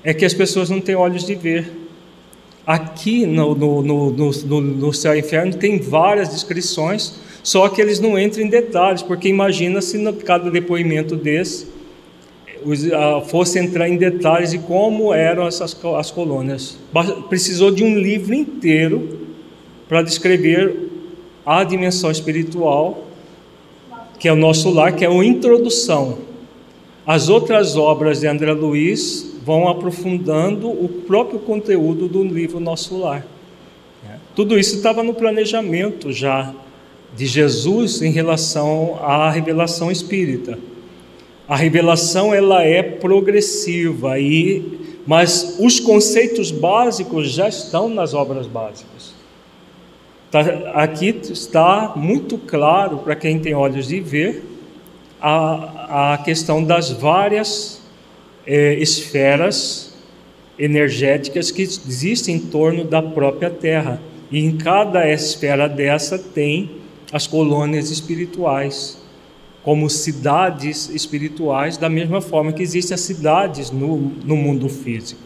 [0.02, 1.70] É que as pessoas não têm olhos de ver.
[2.66, 8.00] Aqui no, no, no, no, no céu e inferno tem várias descrições só que eles
[8.00, 11.66] não entram em detalhes, porque imagina se no cada depoimento desse
[13.28, 16.78] fosse entrar em detalhes de como eram essas as colônias.
[17.28, 19.26] Precisou de um livro inteiro
[19.88, 20.90] para descrever
[21.44, 23.04] a dimensão espiritual,
[24.18, 26.18] que é o nosso lar, que é uma introdução.
[27.06, 33.26] As outras obras de André Luiz vão aprofundando o próprio conteúdo do livro Nosso Lar.
[34.34, 36.52] Tudo isso estava no planejamento já
[37.14, 40.58] de Jesus em relação à revelação espírita.
[41.46, 49.12] A revelação ela é progressiva e mas os conceitos básicos já estão nas obras básicas.
[50.30, 50.40] Tá,
[50.74, 54.42] aqui está muito claro para quem tem olhos de ver
[55.20, 57.80] a, a questão das várias
[58.46, 59.94] é, esferas
[60.58, 64.00] energéticas que existem em torno da própria Terra.
[64.30, 66.70] E em cada esfera dessa tem
[67.12, 68.98] as colônias espirituais.
[69.64, 75.22] Como cidades espirituais, da mesma forma que existem as cidades no, no mundo físico.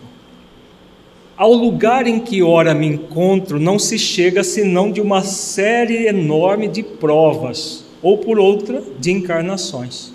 [1.36, 6.68] Ao lugar em que ora me encontro, não se chega senão de uma série enorme
[6.68, 10.12] de provas, ou por outra, de encarnações.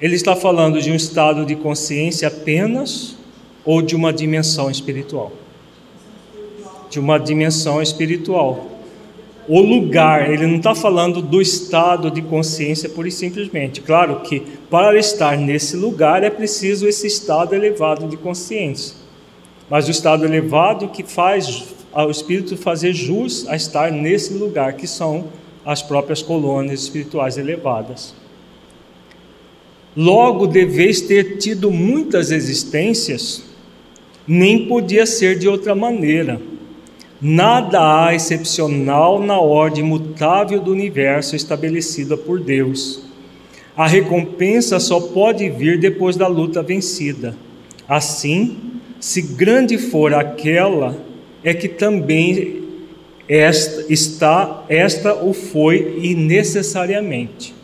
[0.00, 3.16] Ele está falando de um estado de consciência apenas
[3.64, 5.30] ou de uma dimensão espiritual?
[6.90, 8.71] De uma dimensão espiritual
[9.54, 13.82] o lugar, ele não está falando do estado de consciência pura e simplesmente.
[13.82, 14.40] Claro que
[14.70, 18.96] para estar nesse lugar é preciso esse estado elevado de consciência.
[19.68, 24.86] Mas o estado elevado que faz o espírito fazer jus a estar nesse lugar, que
[24.86, 25.26] são
[25.66, 28.14] as próprias colônias espirituais elevadas.
[29.94, 33.44] Logo deveis ter tido muitas existências,
[34.26, 36.40] nem podia ser de outra maneira
[37.24, 43.04] Nada há excepcional na ordem mutável do universo estabelecida por Deus.
[43.76, 47.36] A recompensa só pode vir depois da luta vencida.
[47.88, 48.58] Assim,
[48.98, 50.96] se grande for aquela,
[51.44, 52.60] é que também
[53.28, 57.54] esta está, esta o foi e necessariamente.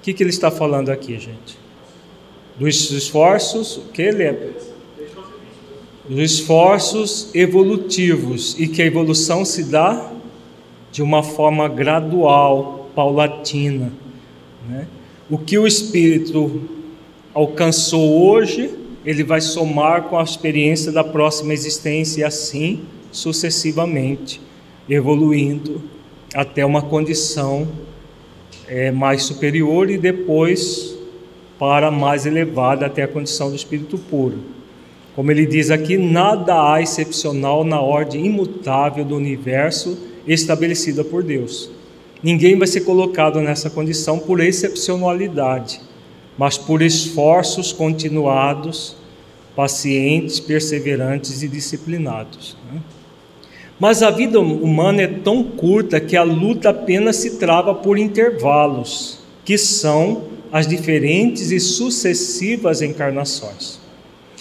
[0.00, 1.56] O que, que ele está falando aqui, gente?
[2.58, 4.50] Dos esforços, que ele é?
[6.10, 10.10] Os esforços evolutivos e que a evolução se dá
[10.90, 13.92] de uma forma gradual, paulatina.
[14.68, 14.88] Né?
[15.30, 16.68] O que o espírito
[17.32, 18.70] alcançou hoje,
[19.06, 22.80] ele vai somar com a experiência da próxima existência e assim
[23.12, 24.40] sucessivamente,
[24.88, 25.80] evoluindo
[26.34, 27.68] até uma condição
[28.66, 30.96] é, mais superior e depois
[31.56, 34.59] para mais elevada até a condição do espírito puro.
[35.20, 41.70] Como ele diz aqui, nada há excepcional na ordem imutável do universo estabelecida por Deus.
[42.22, 45.82] Ninguém vai ser colocado nessa condição por excepcionalidade,
[46.38, 48.96] mas por esforços continuados,
[49.54, 52.56] pacientes, perseverantes e disciplinados.
[52.72, 52.80] Né?
[53.78, 59.18] Mas a vida humana é tão curta que a luta apenas se trava por intervalos,
[59.44, 63.79] que são as diferentes e sucessivas encarnações.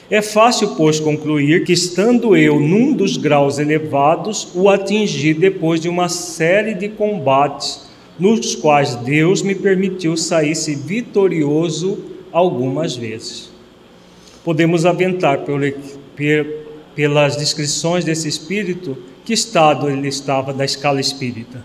[0.10, 5.88] É fácil, pois, concluir que, estando eu num dos graus elevados, o atingi depois de
[5.88, 7.88] uma série de combates,
[8.18, 12.00] nos quais Deus me permitiu sair-se vitorioso
[12.32, 13.52] algumas vezes.
[14.44, 15.42] Podemos aventar
[16.96, 21.64] pelas descrições desse espírito que estado ele estava da escala espírita.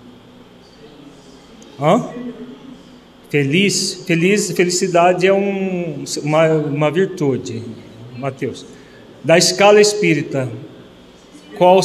[1.81, 2.11] Hã?
[3.31, 7.63] Feliz, feliz, felicidade é um, uma, uma virtude
[8.19, 8.65] Mateus.
[9.23, 10.51] Da escala espírita,
[11.57, 11.81] qual.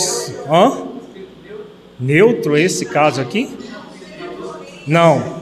[0.49, 0.88] Hã?
[1.99, 3.49] Neutro esse caso aqui?
[4.88, 5.39] Não.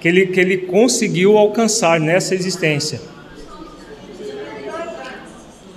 [0.00, 3.00] Que ele, que ele conseguiu alcançar nessa existência.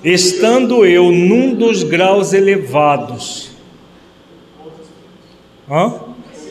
[0.04, 3.52] Estando eu num dos graus elevados.
[5.70, 6.03] Hã?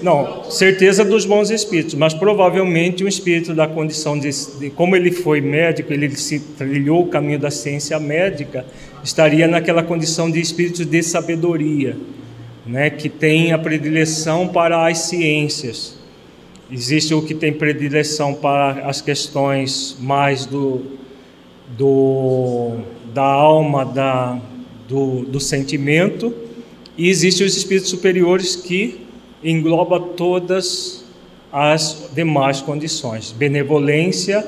[0.02, 5.12] Não, certeza dos bons espíritos, mas provavelmente um espírito da condição de, de, como ele
[5.12, 8.66] foi médico, ele se trilhou o caminho da ciência médica,
[9.04, 11.96] estaria naquela condição de espírito de sabedoria,
[12.66, 15.96] né, que tem a predileção para as ciências.
[16.70, 20.82] Existe o que tem predileção para as questões mais do,
[21.78, 22.78] do
[23.14, 24.40] da alma, da,
[24.88, 26.34] do, do sentimento,
[26.96, 29.01] e existem os espíritos superiores que
[29.42, 31.04] engloba todas
[31.52, 34.46] as demais condições: benevolência,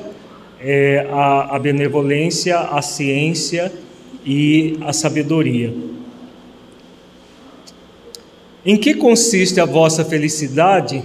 [0.59, 3.71] é, a, a benevolência, a ciência
[4.25, 5.73] e a sabedoria.
[8.65, 11.03] Em que consiste a vossa felicidade?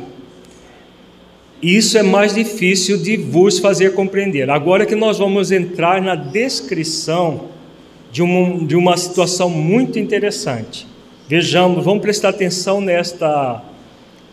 [1.62, 4.48] Isso é mais difícil de vos fazer compreender.
[4.48, 7.50] Agora que nós vamos entrar na descrição
[8.10, 10.86] de uma, de uma situação muito interessante.
[11.28, 13.62] Vejamos, vamos prestar atenção nesta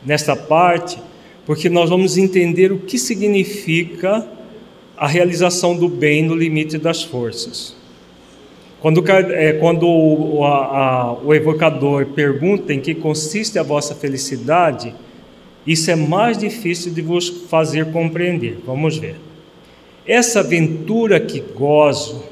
[0.05, 0.99] nesta parte,
[1.45, 4.27] porque nós vamos entender o que significa
[4.97, 7.75] a realização do bem no limite das forças.
[8.81, 14.93] Quando, é, quando o, a, a, o evocador pergunta em que consiste a vossa felicidade,
[15.65, 18.59] isso é mais difícil de vos fazer compreender.
[18.65, 19.15] Vamos ver.
[20.05, 22.23] Essa aventura que gozo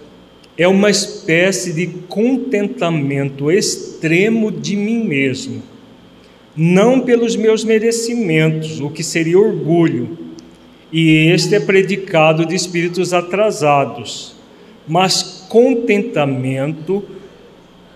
[0.57, 5.74] é uma espécie de contentamento extremo de mim mesmo
[6.55, 10.17] não pelos meus merecimentos, o que seria orgulho,
[10.91, 14.35] e este é predicado de espíritos atrasados,
[14.87, 17.03] mas contentamento,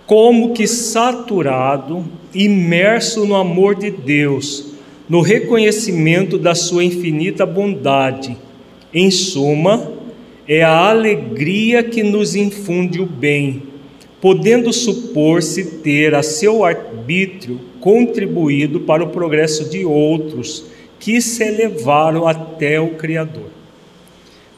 [0.05, 2.03] como que saturado,
[2.34, 4.74] imerso no amor de Deus,
[5.07, 8.36] no reconhecimento da sua infinita bondade.
[8.93, 9.93] Em suma,
[10.47, 13.64] é a alegria que nos infunde o bem,
[14.22, 20.65] podendo supor-se ter a seu arbítrio contribuído para o progresso de outros
[20.99, 23.49] que se elevaram até o Criador.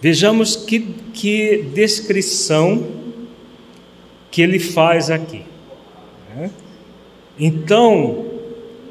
[0.01, 0.79] Vejamos que,
[1.13, 2.83] que descrição
[4.31, 5.41] que ele faz aqui.
[6.35, 6.49] Né?
[7.39, 8.25] Então,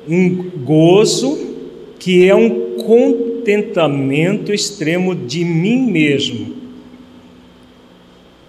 [0.09, 1.51] um gozo
[1.99, 6.60] que é um contentamento extremo de mim mesmo.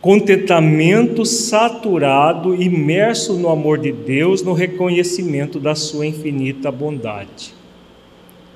[0.01, 7.53] Contentamento saturado, imerso no amor de Deus, no reconhecimento da sua infinita bondade.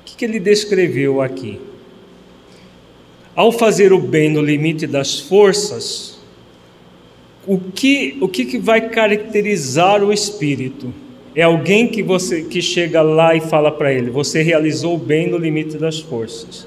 [0.02, 1.60] O que, ele descreveu aqui?
[3.36, 6.20] Ao fazer o bem no limite das forças,
[7.46, 10.91] o que, o que, que vai caracterizar o espírito?
[11.36, 15.30] É alguém que você que chega lá e fala para ele: "Você realizou o bem
[15.30, 16.66] no limite das forças".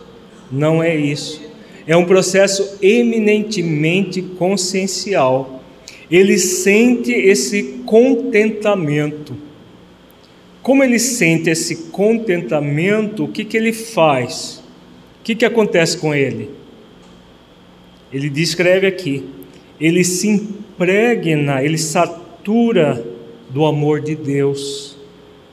[0.52, 1.47] Não é isso.
[1.88, 5.64] É um processo eminentemente consciencial.
[6.10, 9.34] Ele sente esse contentamento.
[10.62, 14.62] Como ele sente esse contentamento, o que, que ele faz?
[15.18, 16.50] O que, que acontece com ele?
[18.12, 19.24] Ele descreve aqui:
[19.80, 23.02] ele se impregna, ele satura
[23.48, 24.98] do amor de Deus,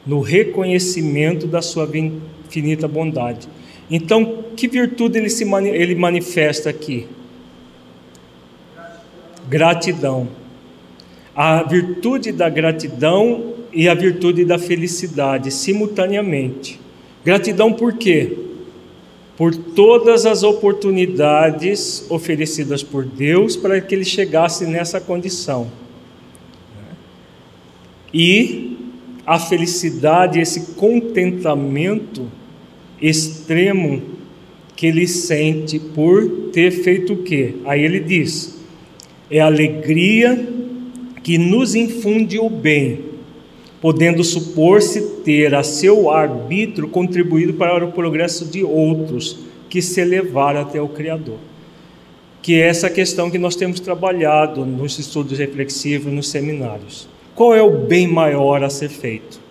[0.05, 3.47] no reconhecimento da sua infinita bondade.
[3.89, 7.07] Então, que virtude ele, se, ele manifesta aqui?
[9.47, 10.27] Gratidão.
[11.36, 16.79] A virtude da gratidão e a virtude da felicidade, simultaneamente.
[17.23, 18.38] Gratidão por quê?
[19.38, 25.69] Por todas as oportunidades oferecidas por Deus para que ele chegasse nessa condição
[28.17, 28.77] e
[29.27, 32.31] a felicidade, esse contentamento
[33.08, 34.01] extremo
[34.76, 37.56] que ele sente por ter feito o quê?
[37.66, 38.58] Aí ele diz:
[39.30, 40.47] é alegria
[41.24, 42.99] que nos infunde o bem,
[43.82, 49.39] podendo supor-se ter a seu arbítrio contribuído para o progresso de outros
[49.70, 51.38] que se elevaram até o Criador.
[52.41, 57.08] Que é essa questão que nós temos trabalhado nos estudos reflexivos, nos seminários.
[57.34, 59.44] Qual é o bem maior a ser feito?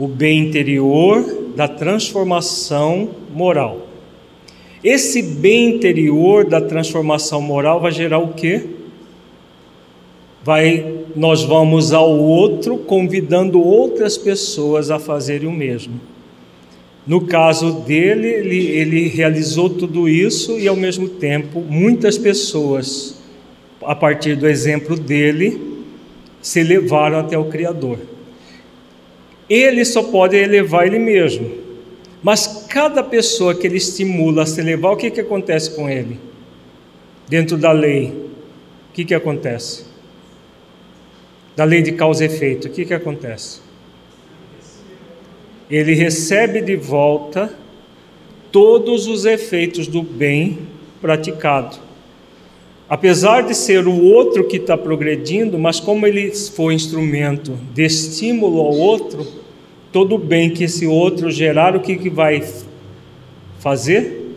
[0.00, 3.86] O bem interior da transformação moral.
[4.82, 8.64] Esse bem interior da transformação moral vai gerar o quê?
[10.42, 16.00] Vai, nós vamos ao outro convidando outras pessoas a fazerem o mesmo.
[17.06, 23.20] No caso dele, ele, ele realizou tudo isso e, ao mesmo tempo, muitas pessoas,
[23.82, 25.60] a partir do exemplo dele,
[26.40, 27.98] se elevaram até o Criador.
[29.50, 31.50] Ele só pode elevar ele mesmo.
[32.22, 36.20] Mas cada pessoa que ele estimula a se elevar, o que, que acontece com ele?
[37.28, 38.06] Dentro da lei,
[38.90, 39.84] o que, que acontece?
[41.56, 43.60] Da lei de causa e efeito, o que, que acontece?
[45.68, 47.52] Ele recebe de volta
[48.52, 50.58] todos os efeitos do bem
[51.00, 51.89] praticado.
[52.90, 58.58] Apesar de ser o outro que está progredindo, mas como ele foi instrumento de estímulo
[58.58, 59.24] ao outro,
[59.92, 62.44] todo o bem que esse outro gerar, o que, que vai
[63.60, 64.34] fazer?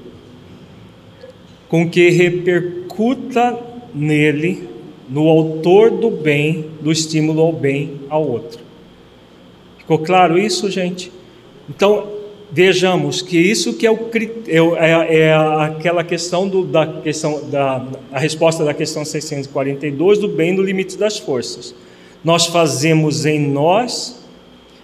[1.68, 3.58] Com que repercuta
[3.92, 4.70] nele,
[5.10, 8.60] no autor do bem, do estímulo ao bem ao outro.
[9.80, 11.12] Ficou claro isso, gente?
[11.68, 12.08] Então,
[12.54, 13.98] vejamos que isso que é, o,
[14.78, 20.28] é, é, é aquela questão do, da questão da a resposta da questão 642 do
[20.28, 21.74] bem no limite das forças.
[22.24, 24.24] Nós fazemos em nós,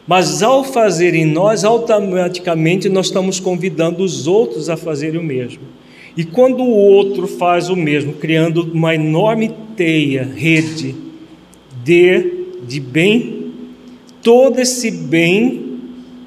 [0.07, 5.61] mas ao fazer em nós, automaticamente nós estamos convidando os outros a fazerem o mesmo.
[6.17, 10.95] E quando o outro faz o mesmo, criando uma enorme teia, rede
[11.83, 13.53] de, de bem,
[14.23, 15.68] todo esse bem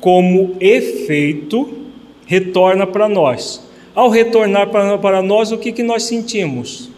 [0.03, 1.79] como efeito,
[2.27, 3.63] retorna para nós.
[3.95, 6.91] Ao retornar para, nós, o que, que nós sentimos?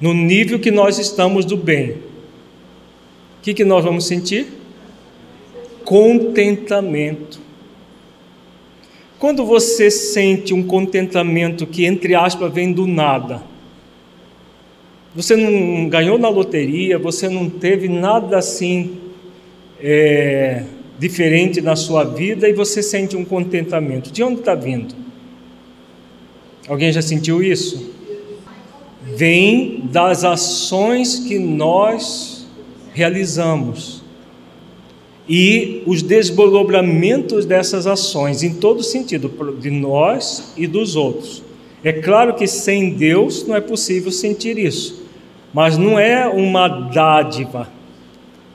[0.00, 1.90] No nível que nós estamos do bem.
[1.90, 1.98] O
[3.42, 4.46] que, que nós vamos sentir?
[5.84, 7.40] Contentamento.
[9.18, 13.42] Quando você sente um contentamento que, entre aspas, vem do nada,
[15.16, 18.98] você não ganhou na loteria, você não teve nada assim
[19.80, 20.64] é,
[21.02, 24.12] diferente na sua vida e você sente um contentamento.
[24.12, 24.94] De onde está vindo?
[26.68, 27.90] Alguém já sentiu isso?
[29.16, 32.46] Vem das ações que nós
[32.94, 34.00] realizamos.
[35.28, 41.42] e os desdobramentos dessas ações, em todo sentido, de nós e dos outros.
[41.82, 45.04] É claro que sem Deus não é possível sentir isso,
[45.54, 47.68] mas não é uma dádiva,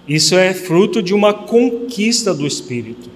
[0.07, 3.09] isso é fruto de uma conquista do Espírito.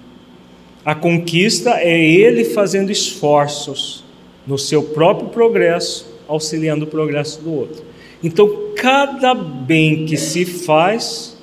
[0.84, 4.04] A conquista é ele fazendo esforços
[4.46, 7.84] no seu próprio progresso, auxiliando o progresso do outro.
[8.22, 11.38] Então, cada bem que se faz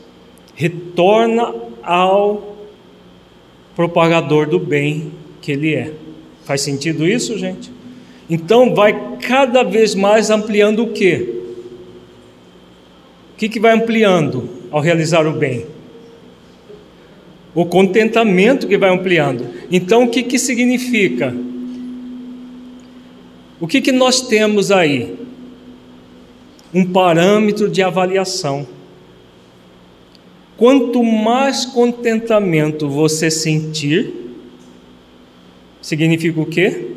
[0.55, 2.57] retorna ao
[3.75, 5.93] propagador do bem que ele é.
[6.43, 7.71] Faz sentido isso, gente?
[8.29, 11.35] Então vai cada vez mais ampliando o quê?
[13.33, 15.65] O que, que vai ampliando ao realizar o bem?
[17.53, 19.45] O contentamento que vai ampliando.
[19.71, 21.35] Então o que, que significa?
[23.59, 25.17] O que, que nós temos aí?
[26.73, 28.67] Um parâmetro de avaliação.
[30.55, 34.13] Quanto mais contentamento você sentir,
[35.81, 36.87] significa o quê?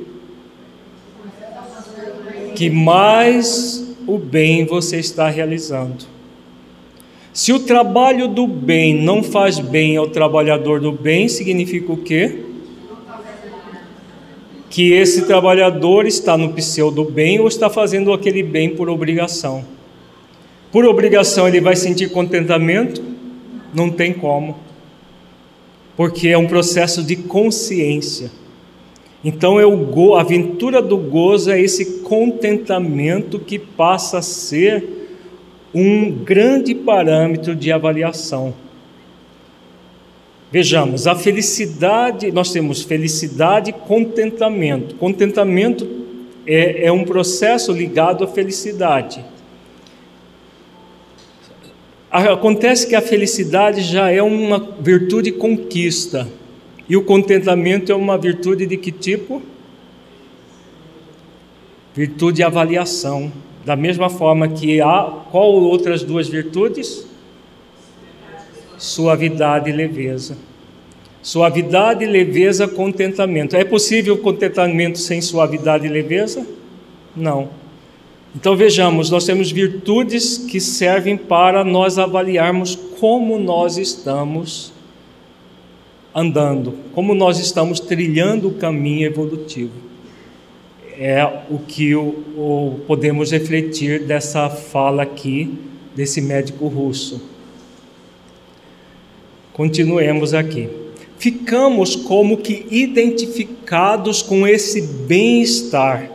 [2.55, 6.12] Que mais o bem você está realizando.
[7.33, 12.41] Se o trabalho do bem não faz bem ao trabalhador do bem, significa o quê?
[14.69, 19.65] Que esse trabalhador está no pseudo bem ou está fazendo aquele bem por obrigação.
[20.71, 23.03] Por obrigação ele vai sentir contentamento?
[23.73, 24.57] Não tem como.
[25.97, 28.31] Porque é um processo de consciência.
[29.25, 35.02] Então é go, a aventura do gozo é esse contentamento que passa a ser
[35.75, 38.55] um grande parâmetro de avaliação.
[40.51, 44.95] Vejamos, a felicidade, nós temos felicidade e contentamento.
[44.97, 45.89] Contentamento
[46.47, 49.25] é, é um processo ligado à felicidade.
[52.11, 56.29] Acontece que a felicidade já é uma virtude conquista,
[56.87, 59.41] e o contentamento é uma virtude de que tipo?
[61.95, 63.33] Virtude de avaliação.
[63.65, 67.07] Da mesma forma que há qual outras duas virtudes?
[68.77, 70.37] Suavidade e leveza.
[71.23, 73.55] Suavidade, leveza, contentamento.
[73.55, 76.45] É possível contentamento sem suavidade e leveza?
[77.15, 77.51] Não.
[78.35, 84.73] Então vejamos, nós temos virtudes que servem para nós avaliarmos como nós estamos
[86.15, 89.92] andando, como nós estamos trilhando o caminho evolutivo.
[90.99, 95.59] É o que o, o, podemos refletir dessa fala aqui
[95.95, 97.23] desse médico russo.
[99.53, 100.69] Continuemos aqui.
[101.19, 106.13] Ficamos como que identificados com esse bem-estar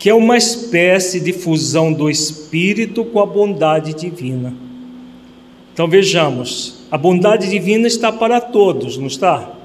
[0.00, 4.54] que é uma espécie de fusão do espírito com a bondade divina.
[5.74, 9.59] Então vejamos, a bondade divina está para todos, não está?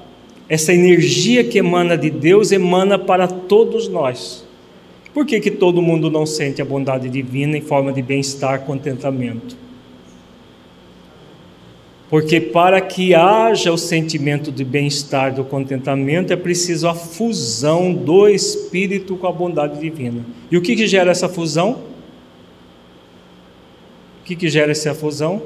[0.48, 4.44] Essa energia que emana de Deus emana para todos nós.
[5.12, 9.56] Por que, que todo mundo não sente a bondade divina em forma de bem-estar, contentamento?
[12.08, 18.28] Porque para que haja o sentimento de bem-estar, do contentamento, é preciso a fusão do
[18.28, 20.24] espírito com a bondade divina.
[20.50, 21.80] E o que, que gera essa fusão?
[24.20, 25.42] O que, que gera essa fusão?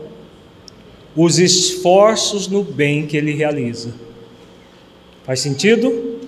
[1.16, 3.94] Os esforços no bem que ele realiza.
[5.24, 6.18] Faz sentido?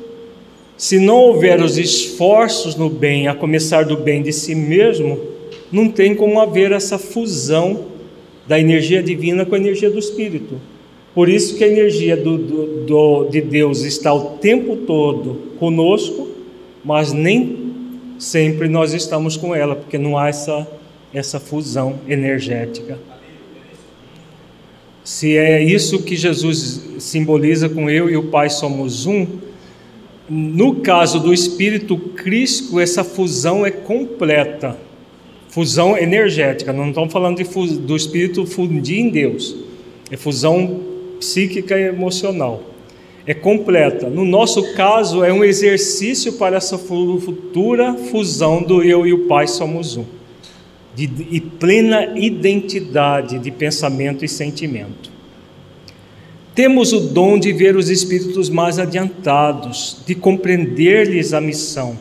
[0.77, 5.19] Se não houver os esforços no bem, a começar do bem de si mesmo,
[5.71, 7.85] não tem como haver essa fusão
[8.47, 10.61] da energia divina com a energia do Espírito.
[11.15, 16.29] Por isso que a energia do, do, do, de Deus está o tempo todo conosco,
[16.85, 17.73] mas nem
[18.19, 20.67] sempre nós estamos com ela, porque não há essa,
[21.13, 22.99] essa fusão energética.
[25.05, 29.27] Se é isso que Jesus simboliza com eu e o Pai somos um,
[30.29, 34.77] no caso do Espírito Cristo, essa fusão é completa
[35.53, 39.55] fusão energética, não estamos falando de, do espírito fundir em Deus,
[40.11, 40.81] é fusão
[41.21, 42.63] psíquica e emocional.
[43.25, 44.09] É completa.
[44.09, 49.47] No nosso caso, é um exercício para essa futura fusão do eu e o Pai
[49.47, 50.05] somos um,
[50.95, 55.11] de, de plena identidade de pensamento e sentimento.
[56.55, 61.97] Temos o dom de ver os espíritos mais adiantados, de compreender-lhes a missão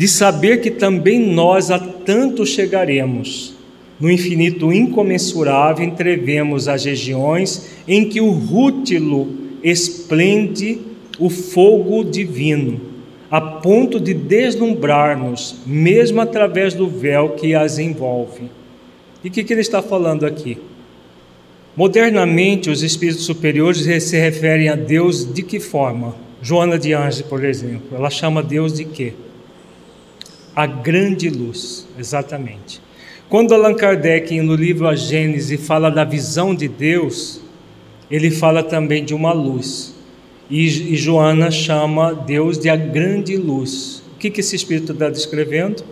[0.00, 3.54] de saber que também nós a tanto chegaremos.
[4.00, 9.28] No infinito incomensurável entrevemos as regiões em que o rútilo
[9.62, 10.78] esplende
[11.18, 12.80] o fogo divino,
[13.30, 18.50] a ponto de deslumbrar-nos, mesmo através do véu que as envolve.
[19.22, 20.58] E o que, que ele está falando aqui?
[21.76, 26.16] Modernamente, os espíritos superiores se referem a Deus de que forma?
[26.42, 29.12] Joana de Anjos, por exemplo, ela chama Deus de quê?
[30.56, 32.80] A grande luz, exatamente.
[33.28, 37.40] Quando Allan Kardec, no livro A Gênese, fala da visão de Deus,
[38.10, 39.94] ele fala também de uma luz.
[40.50, 44.02] E, e Joana chama Deus de a grande luz.
[44.14, 45.84] O que, que esse Espírito está descrevendo?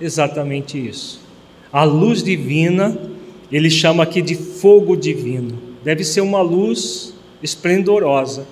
[0.00, 1.20] Exatamente isso.
[1.72, 2.96] A luz divina
[3.50, 5.58] ele chama aqui de fogo divino.
[5.82, 8.46] Deve ser uma luz esplendorosa.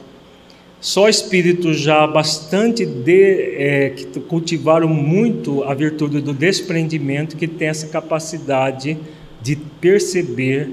[0.80, 7.68] Só espíritos já bastante de, é, que cultivaram muito a virtude do desprendimento que tem
[7.68, 8.96] essa capacidade
[9.42, 10.70] de perceber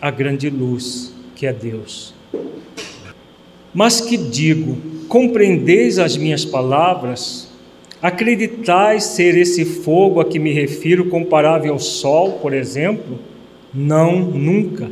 [0.00, 2.14] a grande luz que é Deus.
[3.74, 4.76] Mas que digo,
[5.08, 7.48] compreendeis as minhas palavras?
[8.00, 13.18] Acreditais ser esse fogo a que me refiro comparável ao sol, por exemplo?
[13.74, 14.90] Não, nunca.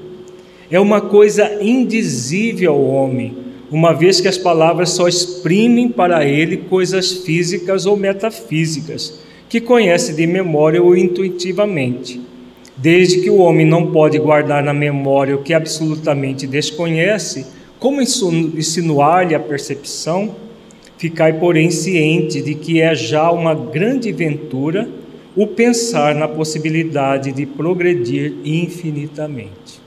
[0.70, 3.36] É uma coisa indizível ao homem,
[3.70, 10.12] uma vez que as palavras só exprimem para ele coisas físicas ou metafísicas, que conhece
[10.12, 12.20] de memória ou intuitivamente.
[12.76, 17.46] Desde que o homem não pode guardar na memória o que absolutamente desconhece,
[17.86, 20.34] como insinuar-lhe a percepção?
[20.98, 24.88] Ficai, porém, ciente de que é já uma grande ventura
[25.36, 29.80] o pensar na possibilidade de progredir infinitamente.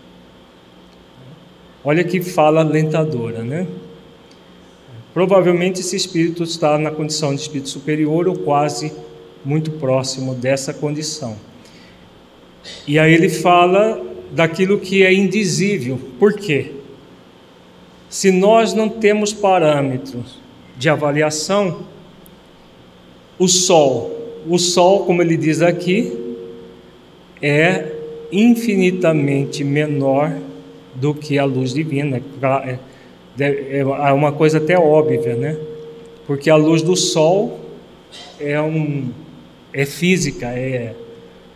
[1.83, 3.67] Olha que fala alentadora, né?
[5.13, 8.93] Provavelmente esse espírito está na condição de espírito superior ou quase
[9.43, 11.35] muito próximo dessa condição.
[12.87, 15.99] E aí ele fala daquilo que é indizível.
[16.17, 16.78] Por quê?
[18.09, 20.39] Se nós não temos parâmetros
[20.77, 21.85] de avaliação,
[23.37, 26.11] o Sol o Sol, como ele diz aqui,
[27.41, 27.85] é
[28.31, 30.35] infinitamente menor
[30.95, 32.21] do que a luz divina.
[32.65, 32.77] É,
[33.39, 35.57] é, é uma coisa até óbvia, né?
[36.25, 37.59] Porque a luz do Sol
[38.39, 39.09] é, um,
[39.73, 40.93] é física, é,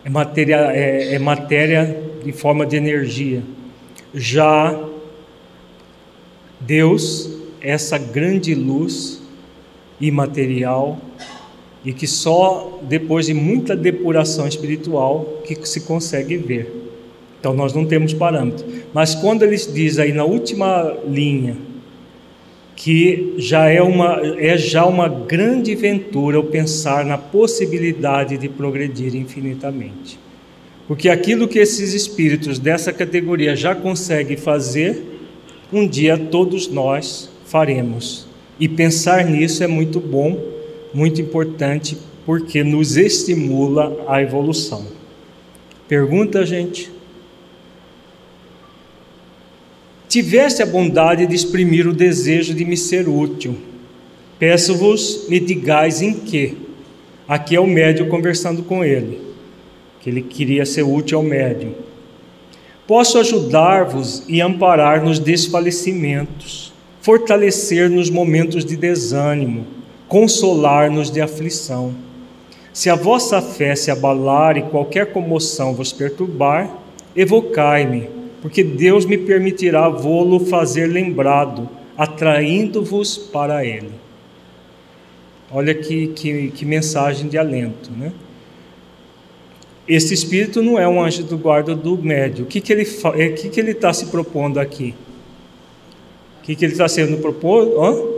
[0.03, 3.41] é, matéria, é, é matéria de forma de energia.
[4.13, 4.79] Já
[6.65, 7.29] Deus,
[7.61, 9.21] essa grande luz
[9.99, 10.99] imaterial,
[11.85, 16.83] e que só depois de muita depuração espiritual que se consegue ver.
[17.39, 18.65] Então nós não temos parâmetro.
[18.93, 21.57] Mas quando ele diz aí na última linha
[22.75, 29.13] que já é uma é já uma grande ventura o pensar na possibilidade de progredir
[29.15, 30.17] infinitamente.
[30.87, 35.12] Porque aquilo que esses espíritos dessa categoria já conseguem fazer,
[35.73, 38.27] um dia todos nós faremos.
[38.59, 40.53] E pensar nisso é muito bom
[40.93, 44.85] muito importante porque nos estimula a evolução.
[45.87, 46.91] Pergunta, gente.
[50.07, 53.57] Tiveste a bondade de exprimir o desejo de me ser útil.
[54.37, 56.57] Peço-vos, me digais em que.
[57.27, 59.19] Aqui é o médio conversando com ele,
[60.01, 61.73] que ele queria ser útil ao médio.
[62.87, 69.65] Posso ajudar-vos e amparar nos desfalecimentos, fortalecer nos momentos de desânimo
[70.13, 71.91] consolar-nos de aflição.
[72.71, 76.69] Se a vossa fé se abalar e qualquer comoção vos perturbar,
[77.15, 78.07] evocai-me,
[78.39, 81.67] porque Deus me permitirá vô-lo fazer lembrado,
[81.97, 83.89] atraindo-vos para Ele.
[85.51, 88.11] Olha que, que, que, mensagem de alento, né?
[89.87, 92.45] Esse espírito não é um anjo do guarda do médio.
[92.45, 92.83] O que, que ele
[93.15, 94.95] é, o que, que ele está se propondo aqui?
[96.39, 97.81] O que, que ele está sendo proposto?
[97.81, 98.13] Hã?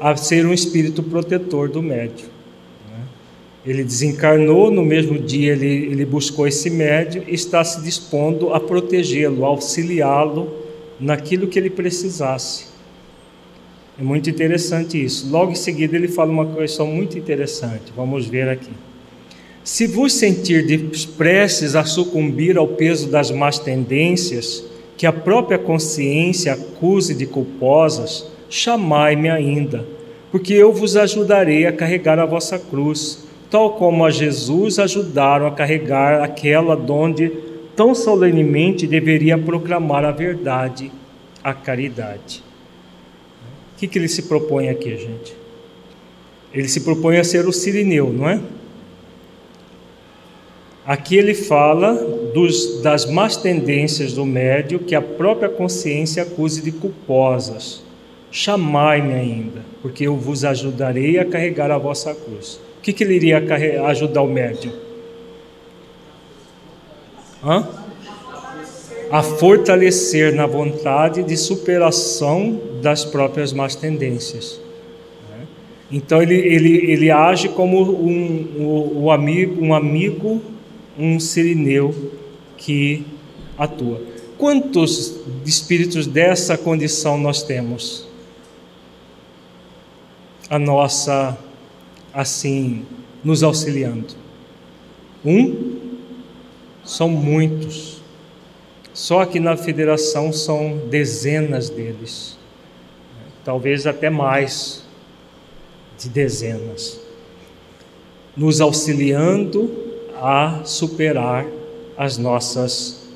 [0.00, 2.26] a ser um espírito protetor do médio.
[2.90, 3.04] Né?
[3.66, 8.58] Ele desencarnou, no mesmo dia ele, ele buscou esse médio e está se dispondo a
[8.58, 10.50] protegê-lo, auxiliá-lo
[10.98, 12.70] naquilo que ele precisasse.
[13.98, 15.30] É muito interessante isso.
[15.30, 17.92] Logo em seguida ele fala uma questão muito interessante.
[17.94, 18.70] Vamos ver aqui.
[19.62, 24.64] Se vos sentir prestes a sucumbir ao peso das más tendências,
[24.96, 29.84] que a própria consciência acuse de culposas, chamai-me ainda,
[30.30, 35.50] porque eu vos ajudarei a carregar a vossa cruz, tal como a Jesus ajudaram a
[35.50, 37.30] carregar aquela donde
[37.74, 40.90] tão solenemente deveria proclamar a verdade,
[41.42, 42.42] a caridade.
[43.74, 45.34] O que, que ele se propõe aqui, gente?
[46.52, 48.40] Ele se propõe a ser o sirineu, não é?
[50.86, 51.94] Aqui ele fala
[52.32, 57.82] dos, das más tendências do médio que a própria consciência acuse de culposas.
[58.30, 62.60] Chamai-me ainda, porque eu vos ajudarei a carregar a vossa cruz.
[62.78, 63.42] O que, que ele iria
[63.86, 64.72] ajudar o médium?
[67.44, 67.66] Hã?
[69.10, 74.60] a fortalecer na vontade de superação das próprias más tendências.
[75.90, 80.40] Então ele, ele, ele age como um, um, um amigo, um amigo,
[81.00, 82.12] um sirineu
[82.56, 83.04] que
[83.56, 84.00] atua.
[84.36, 88.06] Quantos espíritos dessa condição nós temos?
[90.48, 91.38] A nossa,
[92.12, 92.84] assim,
[93.24, 94.14] nos auxiliando.
[95.24, 95.78] Um?
[96.84, 98.00] São muitos.
[98.92, 102.36] Só que na federação são dezenas deles.
[103.44, 104.84] Talvez até mais
[105.98, 107.00] de dezenas.
[108.36, 109.89] Nos auxiliando
[110.20, 111.46] a superar
[111.96, 113.08] as nossas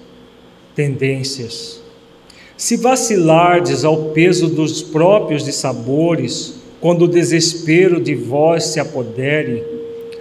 [0.74, 1.82] tendências.
[2.56, 9.64] Se vacilardes ao peso dos próprios dissabores, quando o desespero de vós se apodere,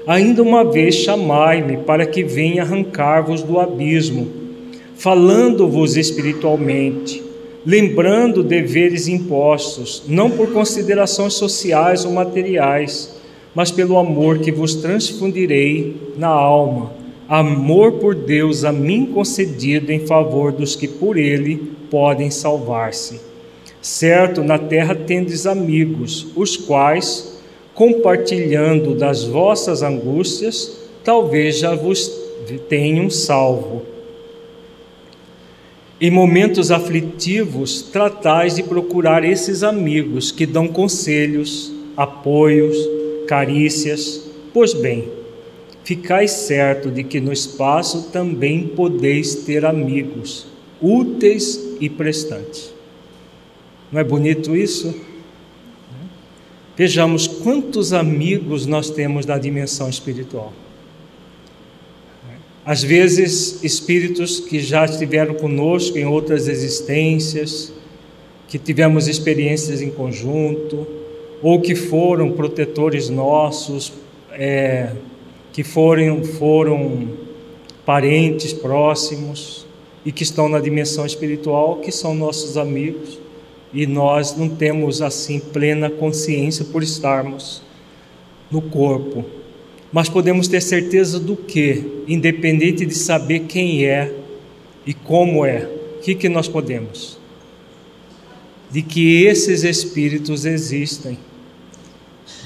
[0.05, 4.27] ainda uma vez chamai-me para que venha arrancar-vos do abismo,
[4.95, 7.23] falando-vos espiritualmente,
[7.65, 13.14] lembrando deveres impostos, não por considerações sociais ou materiais,
[13.53, 20.05] mas pelo amor que vos transfundirei na alma amor por Deus a mim concedido em
[20.05, 23.19] favor dos que por ele podem salvar-se.
[23.81, 27.39] Certo, na terra tendes amigos, os quais,
[27.73, 32.07] compartilhando das vossas angústias, talvez já vos
[32.69, 33.81] tenham salvo.
[35.99, 42.77] Em momentos aflitivos, tratais de procurar esses amigos que dão conselhos, apoios,
[43.25, 44.21] carícias.
[44.53, 45.09] Pois bem,
[45.83, 50.47] Ficai certo de que no espaço também podeis ter amigos,
[50.81, 52.73] úteis e prestantes.
[53.91, 54.95] Não é bonito isso?
[56.77, 60.53] Vejamos quantos amigos nós temos na dimensão espiritual.
[62.65, 67.73] Às vezes, espíritos que já estiveram conosco em outras existências,
[68.47, 70.87] que tivemos experiências em conjunto,
[71.43, 73.91] ou que foram protetores nossos,
[74.31, 74.93] é,
[75.51, 77.09] que foram, foram
[77.85, 79.67] parentes próximos
[80.05, 83.19] e que estão na dimensão espiritual, que são nossos amigos,
[83.73, 87.61] e nós não temos assim plena consciência por estarmos
[88.49, 89.25] no corpo.
[89.91, 94.15] Mas podemos ter certeza do que, independente de saber quem é
[94.85, 97.17] e como é, o que, que nós podemos?
[98.71, 101.17] De que esses espíritos existem,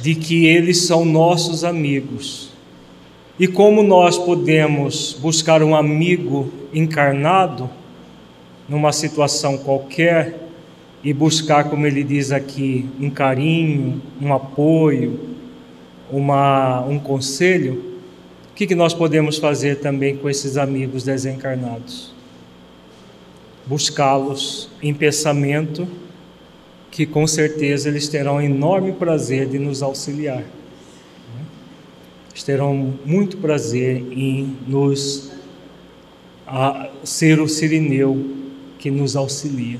[0.01, 2.51] de que eles são nossos amigos
[3.39, 7.69] e como nós podemos buscar um amigo encarnado
[8.67, 10.47] numa situação qualquer
[11.03, 15.19] e buscar, como ele diz aqui, um carinho, um apoio,
[16.11, 17.97] uma, um conselho,
[18.51, 22.11] o que, que nós podemos fazer também com esses amigos desencarnados?
[23.67, 25.87] Buscá-los em pensamento,
[26.97, 30.43] que com certeza eles terão enorme prazer de nos auxiliar
[32.47, 35.33] terão muito prazer em nos
[36.47, 38.25] a, ser o sirineu
[38.79, 39.77] que nos auxilia.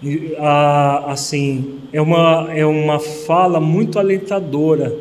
[0.00, 4.94] E, a, assim, é uma, é uma fala muito alentadora,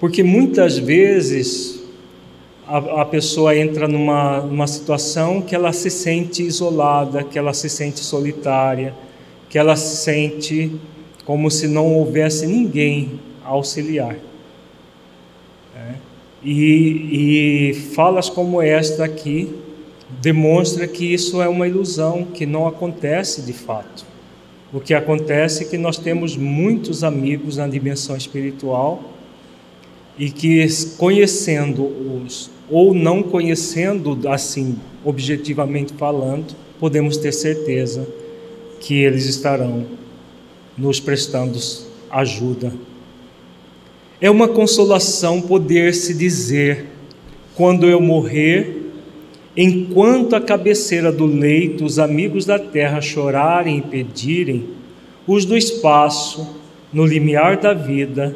[0.00, 1.80] porque muitas vezes
[2.66, 7.68] a, a pessoa entra numa, numa situação que ela se sente isolada, que ela se
[7.68, 8.92] sente solitária,
[9.48, 10.72] que ela se sente
[11.24, 14.16] como se não houvesse ninguém a auxiliar.
[16.42, 19.52] E, e falas como esta aqui
[20.20, 24.06] demonstra que isso é uma ilusão, que não acontece de fato.
[24.72, 29.02] O que acontece é que nós temos muitos amigos na dimensão espiritual
[30.18, 30.66] e que
[30.96, 38.06] conhecendo-os ou não conhecendo assim objetivamente falando, podemos ter certeza
[38.80, 39.86] que eles estarão
[40.76, 41.58] nos prestando
[42.10, 42.72] ajuda
[44.20, 46.86] é uma consolação poder se dizer,
[47.54, 48.90] quando eu morrer,
[49.56, 54.70] enquanto a cabeceira do leito os amigos da terra chorarem e pedirem,
[55.26, 56.56] os do espaço,
[56.92, 58.34] no limiar da vida,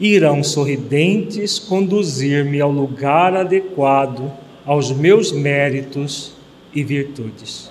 [0.00, 4.32] irão sorridentes conduzir-me ao lugar adequado
[4.64, 6.32] aos meus méritos
[6.74, 7.70] e virtudes.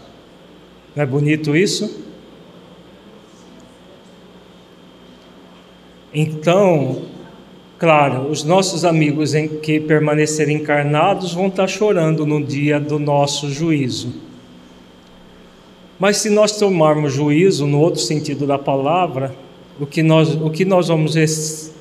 [0.96, 2.08] Não é bonito isso?
[6.14, 7.02] Então,
[7.80, 13.50] Claro, os nossos amigos em que permanecerem encarnados vão estar chorando no dia do nosso
[13.50, 14.14] juízo.
[15.98, 19.34] Mas se nós tomarmos juízo no outro sentido da palavra,
[19.80, 21.72] o que nós, o que nós vamos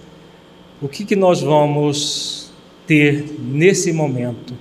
[0.81, 2.53] o que, que nós vamos
[2.87, 4.55] ter nesse momento?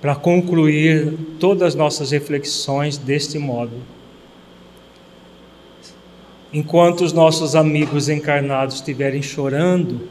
[0.00, 3.70] para concluir todas as nossas reflexões deste modo.
[6.52, 10.08] Enquanto os nossos amigos encarnados estiverem chorando,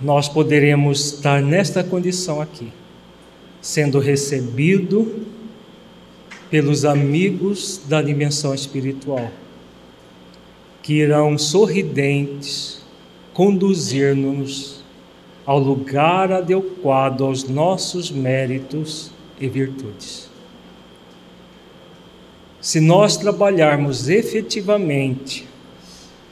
[0.00, 2.68] nós poderemos estar nesta condição aqui,
[3.60, 5.26] sendo recebido
[6.50, 9.28] pelos amigos da dimensão espiritual,
[10.82, 12.80] que irão sorridentes
[13.32, 14.84] conduzir-nos
[15.44, 20.23] ao lugar adequado aos nossos méritos e virtudes.
[22.64, 25.46] Se nós trabalharmos efetivamente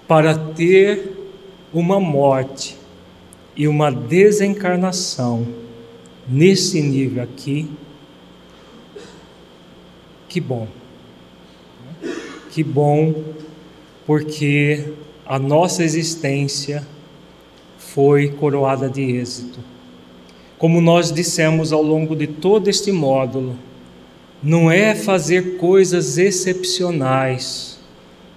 [0.09, 1.13] para ter
[1.75, 2.75] uma morte
[3.55, 5.47] e uma desencarnação
[6.27, 7.71] nesse nível aqui,
[10.27, 10.67] que bom.
[12.51, 13.15] Que bom,
[14.07, 14.91] porque
[15.27, 16.83] a nossa existência
[17.77, 19.59] foi coroada de êxito.
[20.57, 23.55] Como nós dissemos ao longo de todo este módulo,
[24.43, 27.79] não é fazer coisas excepcionais,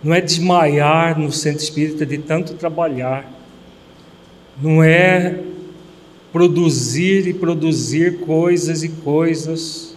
[0.03, 3.31] não é desmaiar no centro espírita de tanto trabalhar,
[4.61, 5.39] não é
[6.31, 9.95] produzir e produzir coisas e coisas,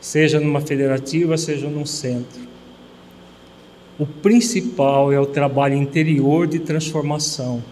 [0.00, 2.40] seja numa federativa, seja num centro.
[3.98, 7.62] O principal é o trabalho interior de transformação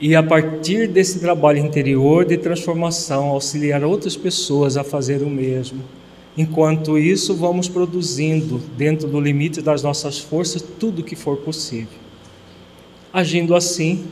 [0.00, 5.80] e a partir desse trabalho interior de transformação, auxiliar outras pessoas a fazer o mesmo.
[6.36, 11.98] Enquanto isso, vamos produzindo, dentro do limite das nossas forças, tudo o que for possível.
[13.12, 14.04] Agindo assim,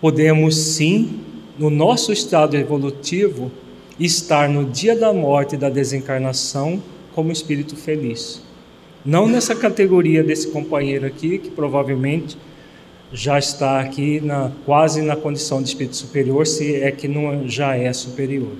[0.00, 1.20] podemos sim,
[1.58, 3.50] no nosso estado evolutivo,
[3.98, 6.82] estar no dia da morte e da desencarnação
[7.14, 8.42] como espírito feliz.
[9.04, 12.36] Não nessa categoria desse companheiro aqui, que provavelmente
[13.12, 17.74] já está aqui na, quase na condição de espírito superior, se é que não já
[17.74, 18.52] é superior.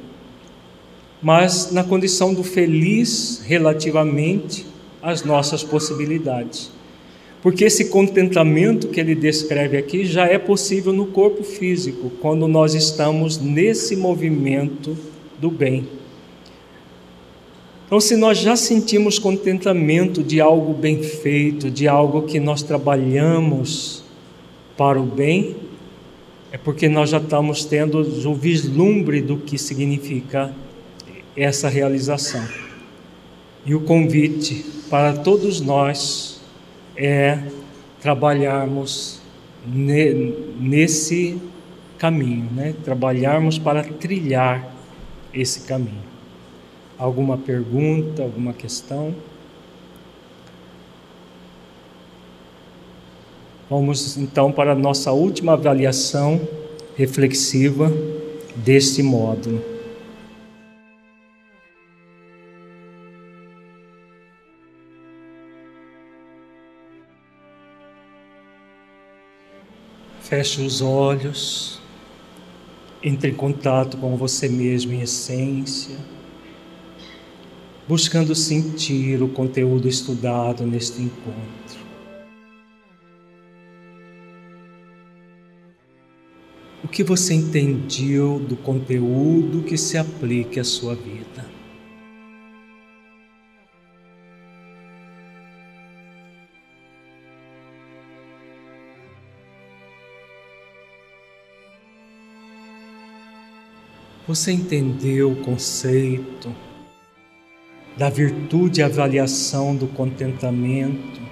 [1.23, 4.67] Mas na condição do feliz relativamente
[5.03, 6.71] às nossas possibilidades.
[7.43, 12.75] Porque esse contentamento que ele descreve aqui já é possível no corpo físico, quando nós
[12.75, 14.97] estamos nesse movimento
[15.41, 15.87] do bem.
[17.87, 24.03] Então, se nós já sentimos contentamento de algo bem feito, de algo que nós trabalhamos
[24.77, 25.57] para o bem,
[26.53, 30.55] é porque nós já estamos tendo o vislumbre do que significa
[31.39, 32.45] essa realização.
[33.65, 36.41] E o convite para todos nós
[36.97, 37.39] é
[38.01, 39.21] trabalharmos
[39.65, 41.41] nesse
[41.97, 42.75] caminho, né?
[42.85, 44.75] trabalharmos para trilhar
[45.33, 46.09] esse caminho.
[46.99, 49.15] Alguma pergunta, alguma questão?
[53.71, 56.41] Vamos então para a nossa última avaliação
[56.97, 57.93] reflexiva
[58.57, 59.78] deste módulo.
[70.29, 71.81] Feche os olhos,
[73.03, 75.97] entre em contato com você mesmo em essência,
[77.89, 81.89] buscando sentir o conteúdo estudado neste encontro.
[86.85, 91.48] o que você entendeu do conteúdo que se aplique à sua vida.
[104.29, 106.55] Você entendeu o conceito
[107.97, 111.27] da virtude e avaliação do contentamento?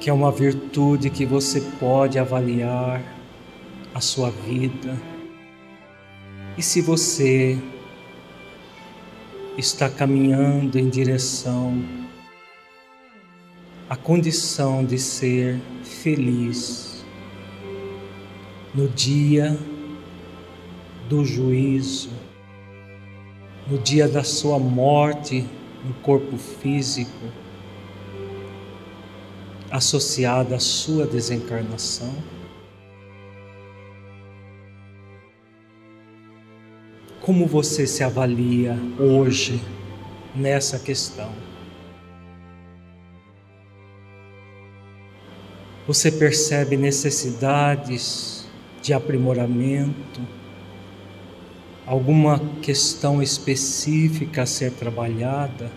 [0.00, 3.02] que é uma virtude que você pode avaliar
[3.92, 4.96] a sua vida.
[6.56, 7.58] E se você
[9.58, 11.84] está caminhando em direção
[13.90, 16.87] à condição de ser feliz
[18.78, 19.58] no dia
[21.08, 22.10] do juízo,
[23.66, 25.44] no dia da sua morte
[25.84, 27.26] no corpo físico,
[29.68, 32.14] associada à sua desencarnação.
[37.20, 39.60] Como você se avalia hoje
[40.36, 41.32] nessa questão?
[45.84, 48.37] Você percebe necessidades
[48.88, 50.22] de aprimoramento,
[51.86, 55.70] alguma questão específica a ser trabalhada,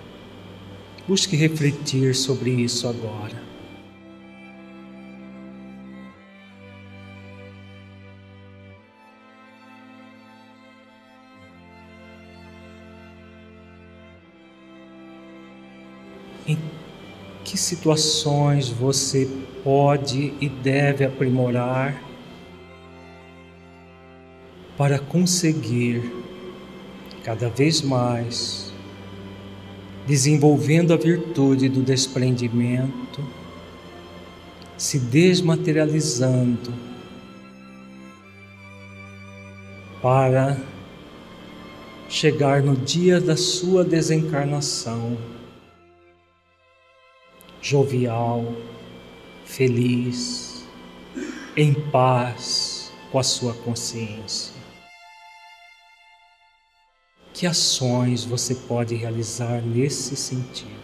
[1.05, 3.51] busque refletir sobre isso agora.
[16.47, 16.57] Em
[17.43, 19.29] que situações você
[19.65, 22.10] pode e deve aprimorar
[24.81, 26.11] para conseguir
[27.23, 28.73] cada vez mais
[30.07, 33.23] desenvolvendo a virtude do desprendimento,
[34.75, 36.73] se desmaterializando
[40.01, 40.57] para
[42.09, 45.15] chegar no dia da sua desencarnação
[47.61, 48.51] jovial,
[49.45, 50.65] feliz,
[51.55, 54.60] em paz com a sua consciência.
[57.41, 60.80] Que ações você pode realizar nesse sentido?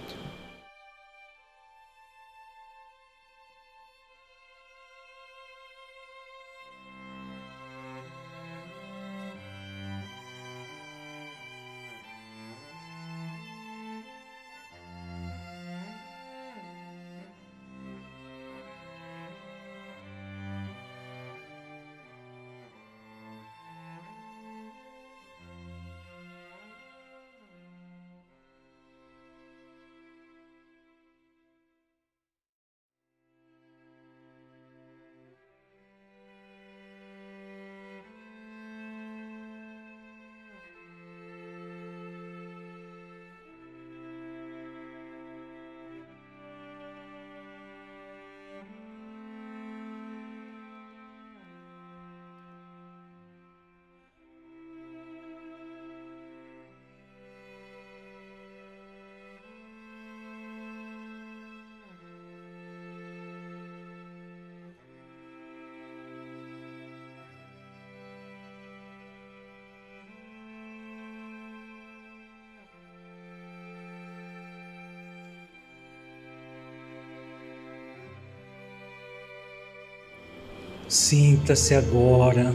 [81.10, 82.54] Sinta-se agora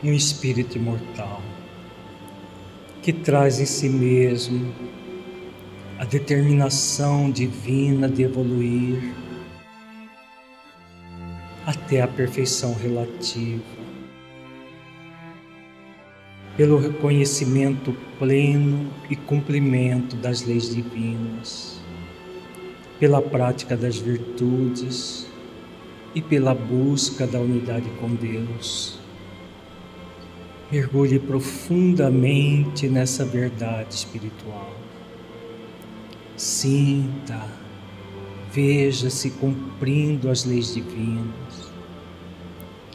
[0.00, 1.42] um espírito imortal
[3.02, 4.72] que traz em si mesmo
[5.98, 9.12] a determinação divina de evoluir
[11.66, 13.64] até a perfeição relativa,
[16.56, 21.80] pelo reconhecimento pleno e cumprimento das leis divinas,
[23.00, 25.33] pela prática das virtudes
[26.14, 28.98] e pela busca da unidade com Deus.
[30.70, 34.74] Mergulhe profundamente nessa verdade espiritual.
[36.36, 37.46] Sinta,
[38.52, 41.72] veja-se cumprindo as leis divinas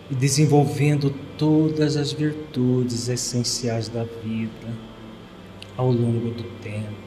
[0.10, 4.90] e desenvolvendo todas as virtudes essenciais da vida
[5.78, 6.98] ao longo do tempo,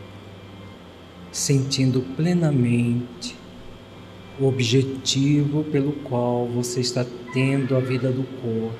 [1.30, 3.36] sentindo plenamente
[4.40, 8.78] o objetivo pelo qual você está tendo a vida do corpo,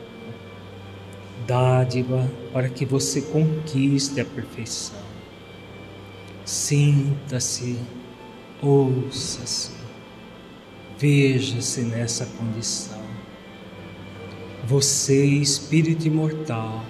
[1.47, 5.01] dádiva para que você conquiste a perfeição.
[6.45, 7.79] Sinta-se,
[8.61, 9.73] ouça-se,
[10.99, 13.03] veja-se nessa condição.
[14.65, 16.85] Você, espírito imortal,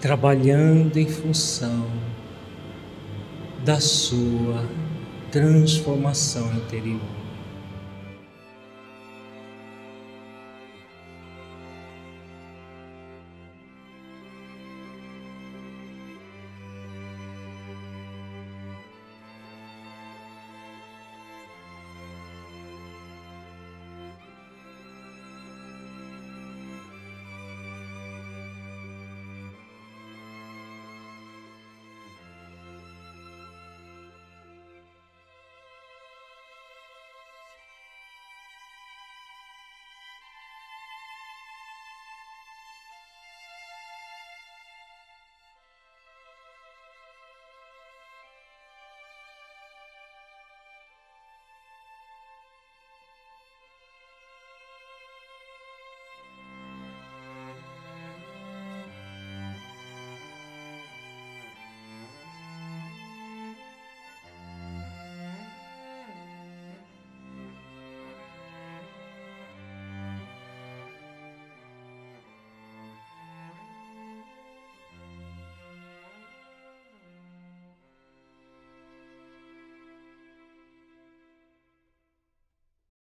[0.00, 1.86] trabalhando em função
[3.64, 4.64] da sua
[5.30, 7.17] transformação interior.